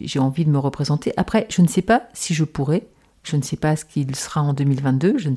[0.00, 1.12] j'ai envie de me représenter.
[1.18, 2.86] Après, je ne sais pas si je pourrais.
[3.22, 5.18] Je ne sais pas ce qu'il sera en 2022.
[5.18, 5.34] Je ne,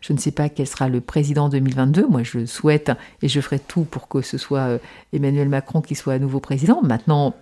[0.00, 2.06] je ne sais pas quel sera le président en 2022.
[2.06, 4.78] Moi, je souhaite et je ferai tout pour que ce soit
[5.12, 6.80] Emmanuel Macron qui soit à nouveau président.
[6.80, 7.34] Maintenant,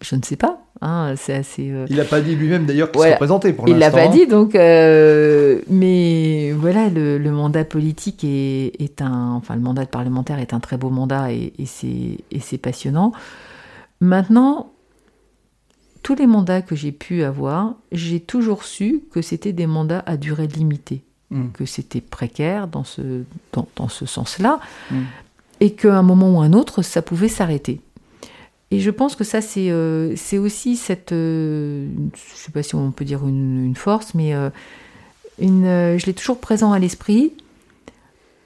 [0.00, 0.60] je ne sais pas.
[0.82, 1.70] Hein, c'est assez.
[1.70, 3.76] Euh, il n'a pas dit lui-même d'ailleurs qu'il se représentait pour l'instant.
[3.76, 4.54] Il l'a pas dit donc.
[4.54, 10.52] Euh, mais voilà, le, mandat politique est, est, un, enfin le mandat de parlementaire est
[10.52, 11.66] un très beau mandat et, et
[12.40, 13.12] c'est passionnant.
[14.00, 14.70] Maintenant,
[16.02, 20.16] tous les mandats que j'ai pu avoir, j'ai toujours su que c'était des mandats à
[20.16, 21.48] durée limitée, hmm.
[21.52, 25.00] que c'était précaire dans ce dans, dans ce sens-là, hmm.
[25.60, 27.80] et qu'à un moment ou un autre, ça pouvait s'arrêter.
[28.70, 31.12] Et je pense que ça, c'est euh, aussi cette.
[31.12, 34.50] Euh, je ne sais pas si on peut dire une, force, mais euh,
[35.38, 35.64] une,
[35.98, 37.32] je l'ai toujours présent à l'esprit.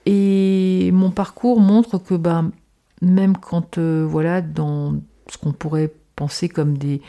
[0.06, 2.44] Et mon parcours montre que bah,
[3.00, 4.94] même quand, voilà, dans
[5.28, 7.00] ce qu'on pourrait penser comme des,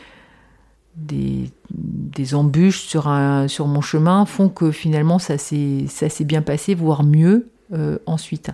[0.96, 5.88] des, des embûches sur, un, sur mon chemin, font que finalement ça s'est
[6.26, 7.50] bien passé, voire mieux
[8.06, 8.52] ensuite.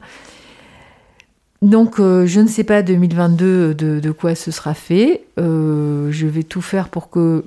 [1.62, 5.26] Donc, euh, je ne sais pas 2022 de, de quoi ce sera fait.
[5.40, 7.46] Euh, je vais tout faire pour que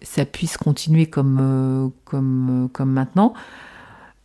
[0.00, 3.34] ça puisse continuer comme, euh, comme, comme maintenant.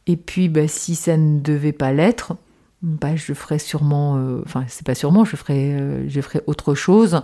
[0.06, 2.36] Et puis, bah, si ça ne devait pas l'être,
[2.84, 4.14] bah, je ferai sûrement,
[4.46, 7.22] enfin, c'est pas sûrement, je je ferai autre chose.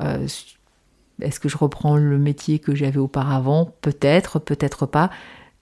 [0.00, 3.74] Est-ce que je reprends le métier que j'avais auparavant?
[3.80, 5.10] Peut-être, peut-être pas.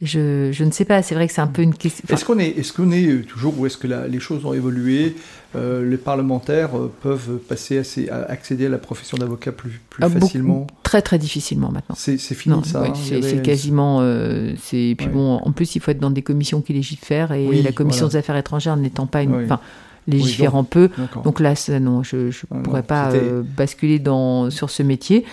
[0.02, 2.02] Je, je, ne sais pas, c'est vrai que c'est un peu une question.
[2.08, 5.14] Est-ce qu'on est, est toujours, ou est-ce que la, les choses ont évolué
[5.56, 10.08] euh, Les parlementaires euh, peuvent passer à accéder à la profession d'avocat plus, plus ah,
[10.08, 11.94] facilement Très très difficilement maintenant.
[11.98, 13.98] C'est fini ça hein, C'est quasiment.
[14.00, 17.60] Euh, c'est puis bon, en plus il faut être dans des commissions qui légifèrent et
[17.60, 19.44] la commission des affaires étrangères n'étant pas une.
[19.44, 19.60] Enfin,
[20.06, 20.90] légiférant peu.
[21.24, 22.16] Donc là, non, je
[22.50, 25.24] ne pourrais pas euh, basculer dans, sur ce métier.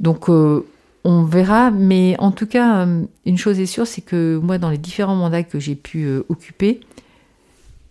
[0.00, 0.28] Donc
[1.04, 4.70] on verra, mais en tout cas, euh, une chose est sûre, c'est que moi, dans
[4.70, 6.80] les différents mandats que j'ai pu euh, occuper,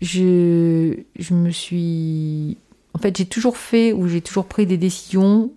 [0.00, 2.56] je, je me suis...
[2.94, 5.50] En fait, j'ai toujours fait ou j'ai toujours pris des décisions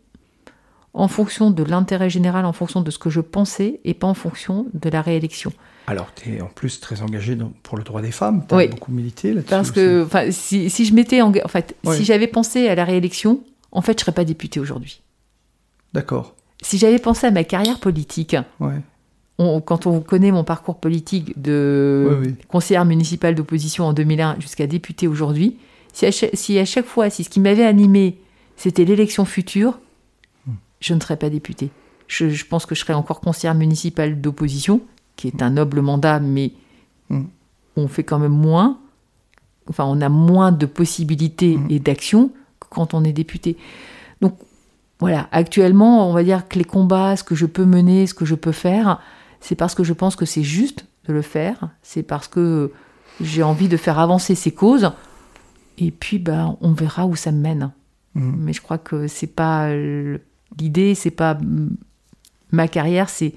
[0.93, 4.13] en fonction de l'intérêt général, en fonction de ce que je pensais, et pas en
[4.13, 5.51] fonction de la réélection.
[5.87, 8.91] Alors, tu es en plus très engagé pour le droit des femmes, tu as beaucoup
[8.91, 9.49] milité là-dessus.
[9.49, 11.33] Parce que si, si, je m'étais en...
[11.47, 13.41] fait, si j'avais pensé à la réélection,
[13.71, 15.01] en fait, je serais pas députée aujourd'hui.
[15.93, 18.35] D'accord si j'avais pensé à ma carrière politique,
[19.37, 25.57] quand on connaît mon parcours politique de conseillère municipale d'opposition en 2001 jusqu'à députée aujourd'hui,
[25.93, 28.17] si, à chaque fois, si ce qui m'avait animé,
[28.55, 29.79] c'était l'élection future,
[30.47, 30.53] hmm.
[30.79, 31.69] je ne serais pas députée.
[32.07, 34.81] Je, pense que je serais encore conseillère municipale d'opposition,
[35.15, 36.51] qui est un noble mandat, mais
[37.09, 37.23] hmm.
[37.75, 38.79] on fait quand même moins.
[39.69, 41.67] enfin, on a moins de possibilités Mhm.
[41.69, 43.55] et d'actions que quand on est député.
[44.21, 44.37] Donc
[45.03, 48.25] voilà, actuellement, on va dire que les combats, ce que je peux mener, ce que
[48.25, 48.99] je peux faire,
[49.41, 52.71] c'est parce que je pense que c'est juste de le faire, c'est parce que
[53.21, 54.91] j'ai envie de faire avancer ces causes,
[55.77, 57.71] et puis bah, on verra où ça me mène.
[58.15, 58.35] Mhm.
[58.39, 59.69] Mais je crois que c'est pas
[60.57, 61.37] l'idée, c'est pas
[62.51, 63.33] ma carrière, c'est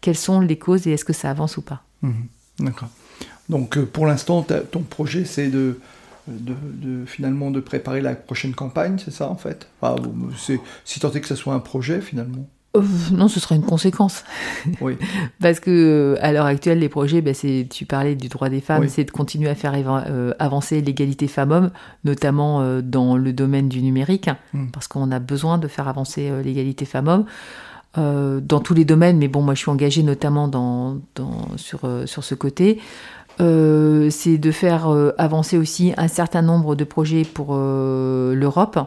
[0.00, 1.82] quelles sont les causes et est-ce que ça avance ou pas.
[2.02, 2.26] Mhm.
[2.60, 2.88] D'accord.
[3.48, 5.78] Donc euh, pour l'instant, ta- ton projet, c'est de,
[6.28, 9.68] de, de- finalement de préparer la prochaine campagne, c'est ça en fait?
[9.80, 9.96] Enfin,
[10.38, 12.46] c'est, Si tant est que ce soit un projet finalement.
[12.76, 14.24] Euh, non, ce sera une conséquence.
[14.80, 14.96] Oui.
[15.40, 18.60] Parce que euh, à l'heure actuelle, les projets, ben, c'est, tu parlais du droit des
[18.60, 18.88] femmes, Oui.
[18.90, 21.70] c'est de continuer à faire euh, avancer l'égalité femmes-hommes,
[22.04, 24.70] notamment euh, dans le domaine du numérique, Mm.
[24.72, 27.26] parce qu'on a besoin de faire avancer l'égalité femmes-hommes.
[27.96, 31.84] euh, dans tous les domaines, mais bon, moi je suis engagée notamment dans, dans- sur,
[31.84, 32.80] euh, sur ce côté.
[33.40, 38.78] Euh, c'est de faire euh, avancer aussi un certain nombre de projets pour euh, l'Europe.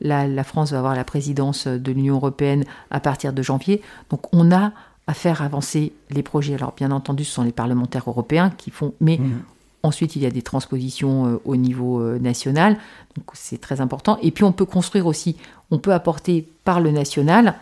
[0.00, 3.80] Là, la France va avoir la présidence de l'Union européenne à partir de janvier.
[4.10, 4.72] Donc on a
[5.06, 6.54] à faire avancer les projets.
[6.54, 9.42] Alors bien entendu, ce sont les parlementaires européens qui font, mais Mhm.
[9.82, 12.76] ensuite il y a des transpositions au niveau national.
[13.16, 14.18] Donc c'est très important.
[14.22, 15.36] Et puis on peut construire aussi,
[15.70, 17.54] on peut apporter par le national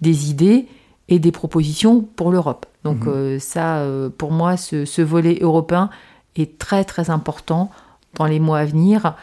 [0.00, 0.66] des idées
[1.08, 2.66] et des propositions pour l'Europe.
[2.84, 3.12] Donc Mhm.
[3.12, 5.90] euh, ça, euh, pour moi, ce, ce volet européen
[6.36, 7.70] est très très important
[8.14, 9.14] dans les mois à venir.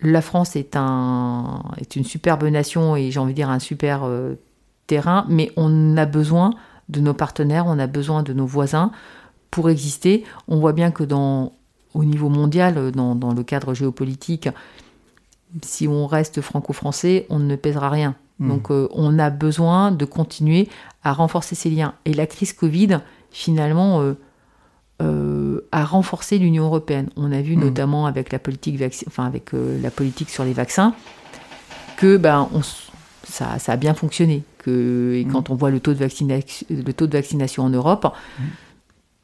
[0.00, 4.00] La France est, un, est une superbe nation et j'ai envie de dire un super
[4.04, 4.34] euh,
[4.86, 6.50] terrain, mais on a besoin
[6.90, 8.90] de nos partenaires, on a besoin de nos voisins
[9.50, 10.24] pour exister.
[10.48, 11.52] On voit bien que dans,
[11.94, 14.48] au niveau mondial, dans, dans le cadre géopolitique,
[15.62, 18.14] si on reste franco-français, on ne pèsera rien.
[18.44, 18.48] Mhm.
[18.48, 20.68] Donc euh, on a besoin de continuer
[21.02, 21.94] à renforcer ces liens.
[22.04, 24.14] Et la crise Covid, finalement, euh,
[25.02, 27.08] euh, a renforcé l'Union européenne.
[27.16, 27.64] On a vu Mhm.
[27.64, 30.94] notamment avec la politique, vacci- enfin, avec, la politique sur les vaccins
[31.96, 32.60] que ben, on
[33.26, 34.42] ça, ça a bien fonctionné.
[34.58, 35.32] Que, et Mhm.
[35.32, 38.06] quand on voit le taux de, vaccination, le taux de vaccination en Europe,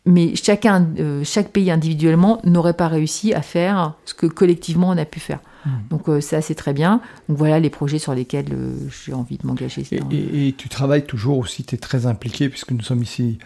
[0.06, 4.96] mais chacun, euh, chaque pays individuellement n'aurait pas réussi à faire ce que collectivement on
[4.98, 5.40] a pu faire.
[5.66, 5.72] Mhm.
[5.90, 7.00] Donc euh, ça c'est très bien.
[7.28, 8.72] Donc voilà les projets sur lesquels euh,
[9.04, 9.84] j'ai envie de m'engager.
[9.92, 13.38] Et, et- et tu travailles toujours aussi, tu es très impliqué, puisque nous sommes ici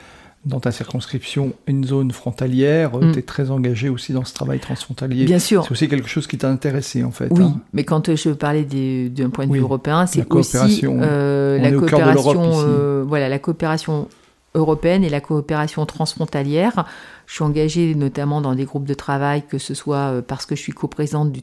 [0.47, 3.13] dans ta circonscription, une zone frontalière, Mm.
[3.13, 5.25] tu es très engagé aussi dans ce travail transfrontalier.
[5.25, 5.65] Bien sûr.
[5.65, 7.29] C'est aussi quelque chose qui t'a intéressé en fait.
[7.31, 7.61] Oui, hein.
[7.73, 10.99] mais quand je parlais d'un point de vue européen, c'est la aussi coopération.
[11.03, 14.07] euh, On la est au cœur de l'Europe coopération, euh, voilà, la coopération
[14.55, 16.87] européenne et la coopération transfrontalière.
[17.27, 20.55] Je suis engagée notamment dans des groupes de travail, que ce soit euh, parce que
[20.55, 21.43] je suis coprésidente du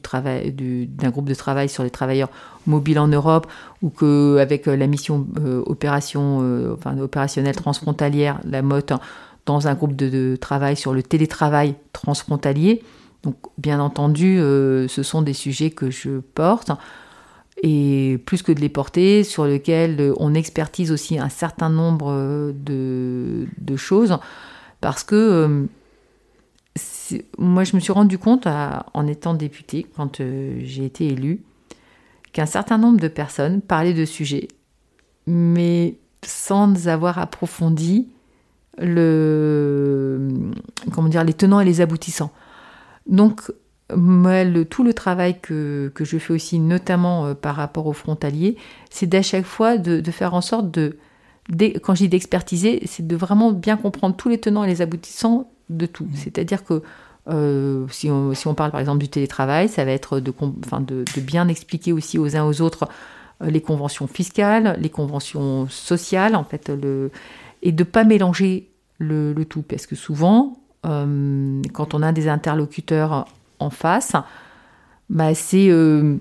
[0.86, 2.30] d'un groupe de travail sur les travailleurs
[2.66, 3.46] mobiles en Europe,
[3.82, 8.98] ou que avec euh, la mission euh, opérationnelle transfrontalière, la MOT,
[9.44, 12.82] dans un groupe de, travail sur le télétravail transfrontalier.
[13.24, 16.72] Donc, bien entendu, ce sont des sujets que je porte
[17.62, 22.10] et plus que de les porter, sur lesquels euh, on expertise aussi un certain nombre
[22.10, 24.18] euh, de, choses,
[24.80, 25.66] parce que euh,
[27.38, 31.42] moi, je me suis rendu compte, en étant députée, quand j'ai été élue,
[32.32, 34.48] qu'un certain nombre de personnes parlaient de sujets,
[35.26, 38.08] mais sans avoir approfondi
[38.78, 40.28] le,
[40.92, 42.32] comment dire, les tenants et les aboutissants.
[43.06, 43.52] Donc,
[43.96, 47.92] moi, le- tout le travail que, que je fais aussi, notamment euh, par rapport aux
[47.92, 48.56] frontaliers,
[48.90, 50.96] c'est d'à chaque fois de, de faire en sorte de,
[51.48, 54.82] d'e- quand je dis d'expertiser, c'est de vraiment bien comprendre tous les tenants et les
[54.82, 56.06] aboutissants de tout.
[56.14, 56.82] C'est-à-dire que
[57.28, 60.32] euh, si, on, si on parle par exemple du télétravail, ça va être de,
[60.64, 62.88] enfin, de, de bien expliquer aussi aux uns aux autres
[63.42, 67.10] euh, les conventions fiscales, les conventions sociales, en fait, le,
[67.62, 72.28] et de pas mélanger le, le tout, parce que souvent, euh, quand on a des
[72.28, 73.26] interlocuteurs
[73.62, 74.12] en face,
[75.08, 76.16] bah c'est euh,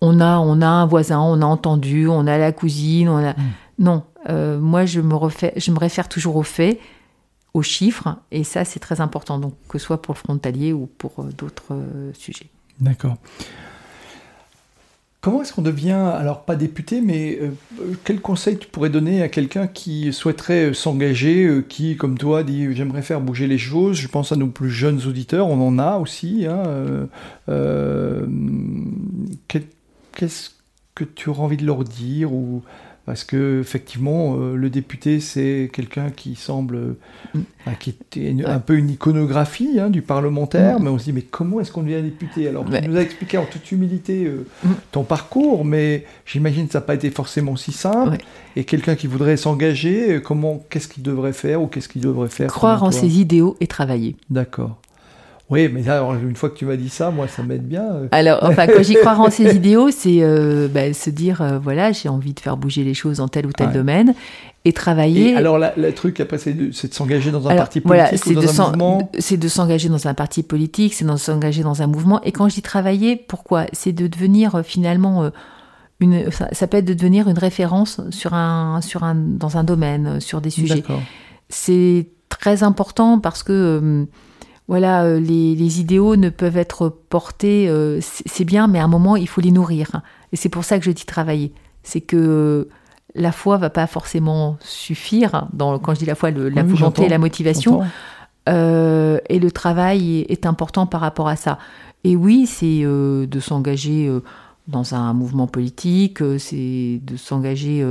[0.00, 3.34] on a on a un voisin, on a entendu, on a la cousine, on a
[3.78, 4.02] non.
[4.28, 6.78] euh, moi je me refais, je me réfère toujours aux faits,
[7.54, 9.38] aux chiffres, et ça c'est très important.
[9.38, 11.74] Donc que ce soit pour le frontalier ou pour euh, d'autres
[12.14, 12.50] sujets.
[12.80, 13.16] D'accord.
[15.26, 17.50] Comment est-ce qu'on devient, alors pas député, mais euh,
[18.04, 22.44] quel conseil tu pourrais donner à quelqu'un qui souhaiterait euh, s'engager, euh, qui, comme toi,
[22.44, 25.80] dit j'aimerais faire bouger les choses Je pense à nos plus jeunes auditeurs, on en
[25.80, 26.46] a aussi.
[26.46, 27.08] hein,
[29.48, 30.50] Qu'est-ce
[30.94, 32.62] que tu auras envie de leur dire ou
[33.06, 36.96] parce que effectivement, euh, le député, c'est quelqu'un qui semble,
[37.34, 37.40] Mm.
[37.64, 41.12] bah, qui est une- un peu une iconographie hein, du parlementaire, mais on se dit
[41.12, 42.48] mais comment est-ce qu'on devient député?
[42.48, 42.82] Alors Ouais.
[42.82, 44.68] tu nous as expliqué en toute humilité euh, Mm.
[44.92, 48.10] ton parcours, mais j'imagine que ça n'a pas été forcément si simple.
[48.10, 48.18] Ouais.
[48.56, 52.28] Et quelqu'un qui voudrait s'engager, euh, comment, qu'est-ce qu'il devrait faire ou qu'est-ce qu'il devrait
[52.28, 53.00] faire Croire en toi?
[53.00, 54.16] ses idéaux et travailler.
[54.30, 54.80] D'accord.
[55.48, 57.86] Oui, mais là, une fois que tu m'as dit ça, moi, ça m'aide bien.
[58.10, 60.20] Alors, enfin, quand j'y crois en ces idéaux, c'est
[60.68, 63.70] bah, se dire, voilà, j'ai envie de faire bouger les choses dans tel ou tel
[63.72, 64.14] domaine
[64.64, 65.30] et travailler.
[65.30, 68.66] Et alors, le truc après, c'est de, s'engager dans un parti politique ou dans un
[68.66, 72.20] mouvement C'est de s'engager dans un parti politique, c'est de s'engager dans un mouvement.
[72.22, 73.66] Et quand je dis travailler, pourquoi?
[73.72, 75.30] C'est de devenir finalement
[76.00, 80.20] une, ça, peut être de devenir une référence sur un, sur un, dans un domaine,
[80.20, 80.82] sur des sujets.
[81.48, 84.04] C'est très important parce que euh,
[84.68, 88.88] voilà, euh, les, les, idéaux ne peuvent être portés, euh, c'est bien, mais à un
[88.88, 90.00] moment, il faut les nourrir.
[90.32, 91.52] Et c'est pour ça que je dis travailler.
[91.82, 92.68] C'est que
[93.14, 97.08] la foi va pas forcément suffire, dans, quand je dis la foi, la volonté et
[97.08, 97.82] la motivation.
[98.48, 98.50] et
[99.38, 101.58] le travail est, est, important par rapport à ça.
[102.04, 104.10] Et oui, c'est de s'engager
[104.68, 107.84] dans un mouvement politique, euh, c'est de s'engager,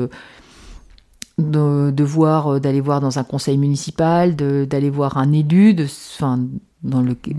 [1.41, 5.85] euh, de, voir, euh, d'aller voir dans un conseil municipal, d'aller voir un élu, de,
[6.15, 6.39] enfin,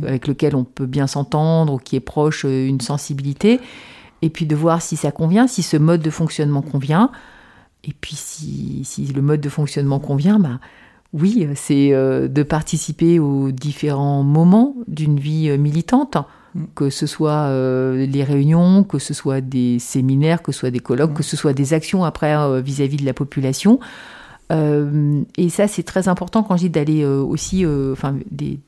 [0.07, 3.59] avec lequel on peut bien s'entendre ou qui est proche une sensibilité,
[4.21, 7.11] et puis de voir si ça convient, si ce mode de fonctionnement convient,
[7.85, 10.61] et puis si, si le mode de fonctionnement convient, bah,
[11.13, 16.19] oui, c'est de participer aux différents moments d'une vie militante
[16.75, 20.81] que ce soit euh, les réunions, que ce soit des séminaires, que ce soit des
[20.81, 23.81] colloques, que ce soit des actions après euh, vis-à-vis de la population.
[24.53, 28.61] Euh, et ça, c'est très important quand je dis d'aller aussi, enfin, des,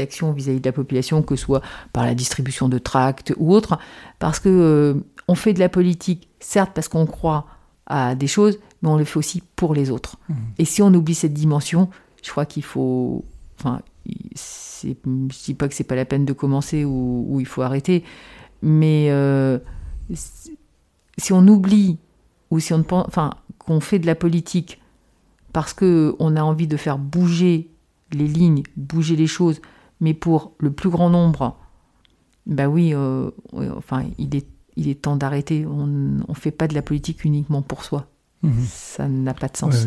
[0.00, 1.62] actions vis-à-vis de la population, que ce soit
[1.92, 3.78] par la distribution de tracts ou autre,
[4.18, 7.46] parce que on fait de la politique, certes parce qu'on croit
[7.86, 10.16] à des choses, mais on le fait aussi pour les autres.
[10.28, 10.34] Mmh.
[10.58, 11.88] Et si on oublie cette dimension,
[12.22, 13.24] je crois qu'il faut,
[13.58, 13.80] enfin,
[14.84, 18.04] c'est, je dis pas que c'est pas la peine de commencer ou, il faut arrêter,
[18.62, 19.58] mais euh,
[20.14, 21.98] si on oublie
[22.50, 24.80] ou si on pense, enfin, qu'on fait de la politique
[25.52, 27.70] parce que on a envie de faire bouger
[28.12, 29.60] les lignes, bouger les choses,
[30.00, 31.56] mais pour le plus grand nombre,
[32.46, 33.30] ben oui, euh,
[33.76, 35.64] enfin, il est, il est temps d'arrêter.
[35.66, 38.06] On ne fait pas de la politique uniquement pour soi.
[38.42, 38.64] Mhm.
[38.68, 39.86] Ça n'a pas de sens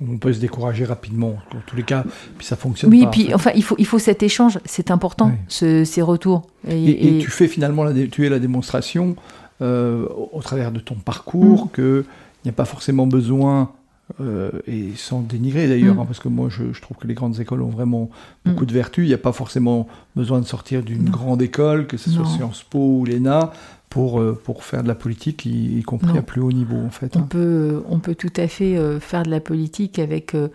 [0.00, 2.04] on peut se décourager rapidement, en tous les cas,
[2.38, 3.10] puis ça fonctionne oui, pas.
[3.10, 6.46] Oui, puis enfin, il faut, il faut cet échange, c'est important, ces retours.
[6.68, 9.16] Et, tu fais finalement la, tu es la démonstration
[9.62, 11.70] euh, au, travers de ton parcours mm.
[11.74, 12.04] qu'il
[12.44, 13.72] n'y a pas forcément besoin,
[14.20, 16.00] euh, et sans dénigrer d'ailleurs, mm.
[16.00, 18.10] hein, parce que moi je, trouve que les grandes écoles ont vraiment
[18.44, 18.68] beaucoup mm.
[18.68, 19.86] de vertus, il n'y a pas forcément
[20.16, 23.52] besoin de sortir d'une grande école, que ce soit Sciences Po ou l'ENA,
[23.90, 27.16] pour, euh, pour faire de la politique, y, compris à plus haut niveau en fait.
[27.16, 30.48] On, peut, on peut tout à fait euh, faire de la politique avec, euh,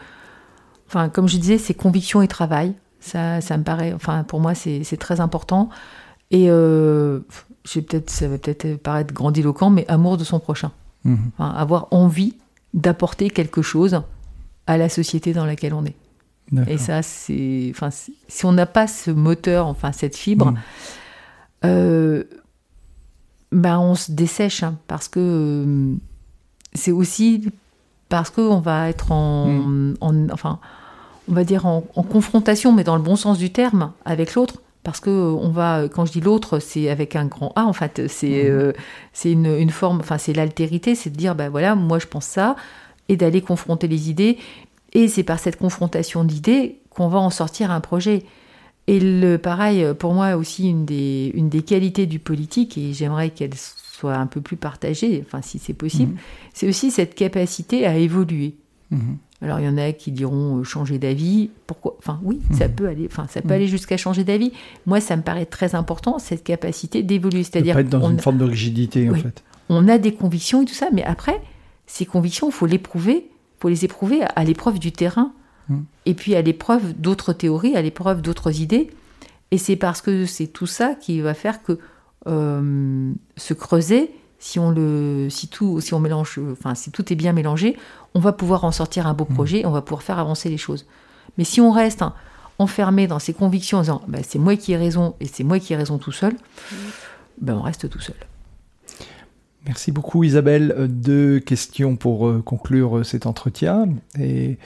[0.88, 2.73] enfin comme je disais, c'est conviction et travail.
[3.01, 5.69] Ça, ça me paraît, enfin pour moi c'est très important.
[6.31, 10.71] Et peut-être, ça va peut-être paraître grandiloquent, mais amour de son prochain.
[11.03, 11.29] Mhm.
[11.38, 12.33] avoir envie
[12.73, 14.01] d'apporter quelque chose
[14.65, 15.95] à la société dans laquelle on est.
[16.67, 20.55] Et ça, c'est, enfin, si on n'a pas ce moteur, enfin cette fibre,
[21.63, 22.23] mhm
[23.56, 25.95] ben, on se dessèche hein, parce que euh,
[26.74, 27.49] c'est aussi
[28.10, 29.95] parce qu'on va être mm.
[30.01, 30.60] en, enfin,
[31.30, 34.62] on va dire en, confrontation, mais dans le bon sens du terme, avec l'autre.
[34.84, 38.08] Parce que on va, quand je dis l'autre, c'est avec un grand A, en fait,
[38.08, 38.47] c'est mm.
[38.47, 38.74] euh,
[39.14, 42.26] c'est une, une, forme, enfin, c'est l'altérité, c'est de dire, ben voilà, moi je pense
[42.26, 42.58] ça,
[43.08, 44.38] et d'aller confronter les idées.
[44.91, 48.26] Et c'est par cette confrontation d'idées qu'on va en sortir un projet.
[48.88, 53.31] Et le pareil, pour moi aussi, une des, une des qualités du politique, et j'aimerais
[53.31, 53.55] qu'elle
[53.95, 56.19] soit un peu plus partagée, enfin si c'est possible, mhm.
[56.53, 58.55] c'est aussi cette capacité à évoluer.
[58.91, 59.17] Mhm.
[59.41, 61.49] Alors il y en a qui diront euh, changer d'avis.
[61.67, 61.95] Pourquoi?
[61.99, 62.75] Enfin oui, ça mhm.
[62.75, 63.07] peut aller.
[63.09, 64.51] Enfin ça peut aller jusqu'à changer d'avis.
[64.86, 68.45] Moi, ça me paraît très important cette capacité d'évoluer, c'est-à-dire être dans une forme de
[68.45, 69.43] rigidité en fait.
[69.69, 71.41] On a des convictions et tout ça, mais après
[71.88, 73.27] ces convictions, il faut l'éprouver,
[73.59, 75.31] faut les éprouver à l'épreuve du terrain
[76.05, 78.91] et puis à l'épreuve d'autres théories, à l'épreuve d'autres idées.
[79.51, 81.80] Et c'est parce que c'est tout ça qui va faire que
[82.28, 87.16] euh, se creuser, si on le, si tout, si on mélange, enfin si tout est
[87.16, 87.78] bien mélangé,
[88.13, 89.34] on va pouvoir en sortir un beau mm.
[89.34, 90.86] projet, on va pouvoir faire avancer les choses.
[91.38, 92.03] Mais si on reste
[92.57, 95.59] enfermé dans ses convictions en disant bah, c'est moi qui ai raison et c'est moi
[95.59, 96.36] qui ai raison tout seul,
[97.39, 98.16] ben on reste tout seul.
[99.66, 100.74] Merci beaucoup Isabelle.
[100.78, 103.89] Euh, deux questions pour euh, conclure cet entretien.
[104.20, 104.57] Et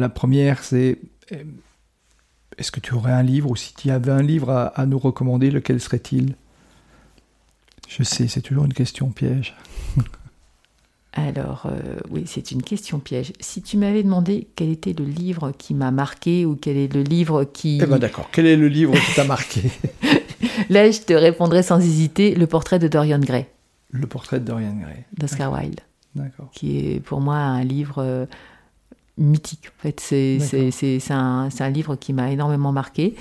[0.00, 0.98] la première, c'est
[1.32, 1.44] euh,
[2.58, 5.50] est-ce que tu aurais un livre ou si tu avais un livre à, nous recommander,
[5.50, 6.34] lequel serait-il?
[7.88, 9.54] Je sais, c'est toujours une question piège.
[11.12, 13.32] Alors, euh, oui, c'est une question piège.
[13.40, 17.02] Si tu m'avais demandé quel était le livre qui m'a marqué ou quel est le
[17.02, 17.78] livre qui...
[17.82, 19.62] Eh bien d'accord, quel est le livre qui t'a marqué?
[20.70, 23.46] Là, je te répondrai sans hésiter, Le portrait de Dorian Gray.
[23.90, 25.04] Le portrait de Dorian Gray.
[25.16, 25.80] D'Oscar Wilde.
[26.14, 26.50] D'accord.
[26.52, 28.26] Qui est pour moi un livre euh,
[29.18, 29.68] mythique.
[29.78, 30.38] En fait, c'est
[31.10, 33.16] un, un, livre qui m'a énormément marqué.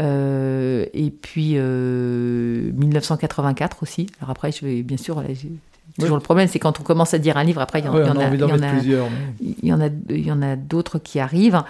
[0.00, 4.06] et puis 1984 aussi.
[4.20, 5.22] Alors après, je vais bien sûr,
[5.98, 7.94] toujours le problème, c'est quand on commence à dire un livre, après il y en,
[7.94, 8.06] a, il
[9.62, 11.62] y en a, il y en a d'autres qui arrivent.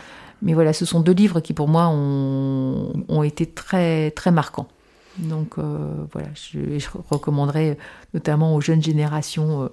[0.42, 4.68] Mais voilà, ce sont deux livres qui pour moi ont, ont été très très marquants.
[5.18, 7.78] Donc voilà, je, je, recommanderais
[8.12, 9.70] notamment aux jeunes générations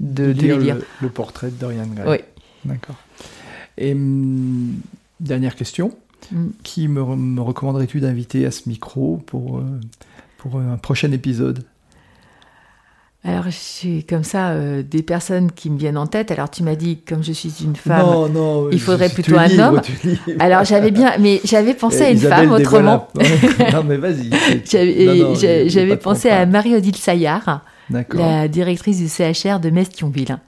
[0.00, 2.08] de, lire, Le, portrait de Dorian Gray.
[2.08, 2.18] Oui.
[2.64, 2.96] D'accord.
[3.78, 4.74] Et hum,
[5.20, 5.92] dernière question.
[6.32, 6.48] Mm.
[6.62, 9.62] Qui me, recommanderais-tu d'inviter à ce micro pour, euh,
[10.36, 11.64] pour un prochain épisode?
[13.24, 16.30] Alors, j'ai comme ça euh, des personnes qui me viennent en tête.
[16.30, 18.06] Alors, tu m'as dit, comme je suis une femme,
[18.70, 19.80] il faudrait plutôt un homme.
[20.38, 23.08] Alors, j'avais bien, mais j'avais pensé à une femme autrement.
[23.72, 24.30] non, mais vas-y.
[25.68, 30.38] j'avais pensé à Marie-Odile Saillard, la directrice du CHR de Mestionville.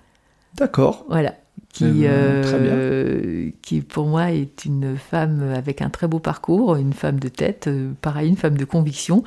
[0.57, 1.05] D'accord.
[1.09, 1.35] Voilà
[1.73, 7.21] qui, euh, qui pour moi est une femme avec un très beau parcours, une femme
[7.21, 9.23] de tête, euh, pareil, une femme de conviction.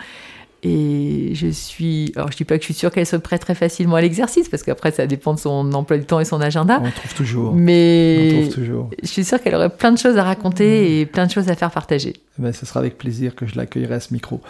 [0.65, 3.55] Et je suis, alors je dis pas que je suis sûre qu'elle se prête très
[3.55, 6.81] facilement à l'exercice, parce qu'après ça dépend de son emploi du temps et son agenda.
[6.81, 7.53] On trouve toujours.
[7.53, 8.89] Mais On trouve toujours.
[9.01, 11.55] je suis sûre qu'elle aurait plein de choses à raconter et plein de choses à
[11.55, 12.13] faire partager.
[12.39, 14.41] Eh ben, ce sera avec plaisir que je l'accueillerai à ce micro.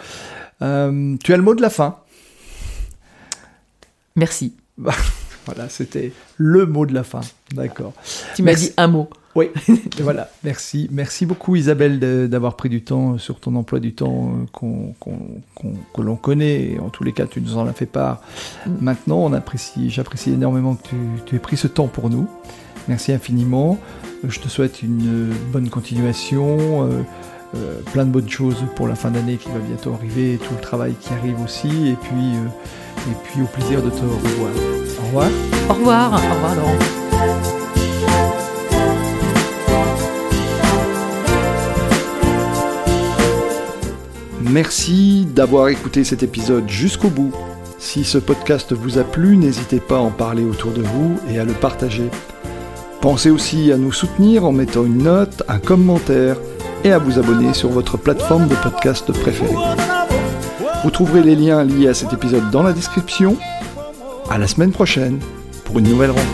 [0.62, 1.98] Euh, tu as le mot de la fin.
[4.16, 4.54] Merci.
[5.46, 7.20] Voilà, c'était le mot de la fin.
[7.52, 7.92] D'accord.
[8.34, 9.08] Tu m'as dit un mot.
[9.34, 9.50] Oui,
[10.00, 10.88] voilà, merci.
[10.92, 14.32] Merci beaucoup Isabelle d'avoir pris du temps sur ton emploi du temps
[14.62, 14.92] euh,
[15.94, 16.78] que l'on connaît.
[16.80, 18.20] En tous les cas, tu nous en as fait part.
[18.66, 18.70] Mm.
[18.80, 20.88] Maintenant, on apprécie, j'apprécie énormément que
[21.26, 22.28] tu, aies pris ce temps pour nous.
[22.86, 23.78] Merci infiniment.
[24.26, 26.88] Je te souhaite une bonne continuation.
[26.88, 27.02] Euh,
[27.56, 30.60] euh, plein de bonnes choses pour la fin d'année qui va bientôt arriver, tout le
[30.60, 32.32] travail qui arrive aussi, et puis,
[33.10, 34.50] et puis au plaisir de te revoir.
[34.98, 35.30] Au revoir.
[35.68, 36.12] Au revoir.
[36.12, 36.78] Au revoir Laurent.
[44.40, 47.32] Merci d'avoir écouté cet épisode jusqu'au bout.
[47.78, 51.38] Si ce podcast vous a plu, n'hésitez pas à en parler autour de vous et
[51.38, 52.08] à le partager.
[53.00, 56.36] Pensez aussi à nous soutenir en mettant une note, un commentaire
[56.84, 60.03] et à vous abonner sur votre plateforme de podcast préférée.
[60.84, 63.38] Vous trouverez les liens liés à cet épisode dans la description.
[64.30, 65.18] À la semaine prochaine
[65.64, 66.28] pour une nouvelle rencontre.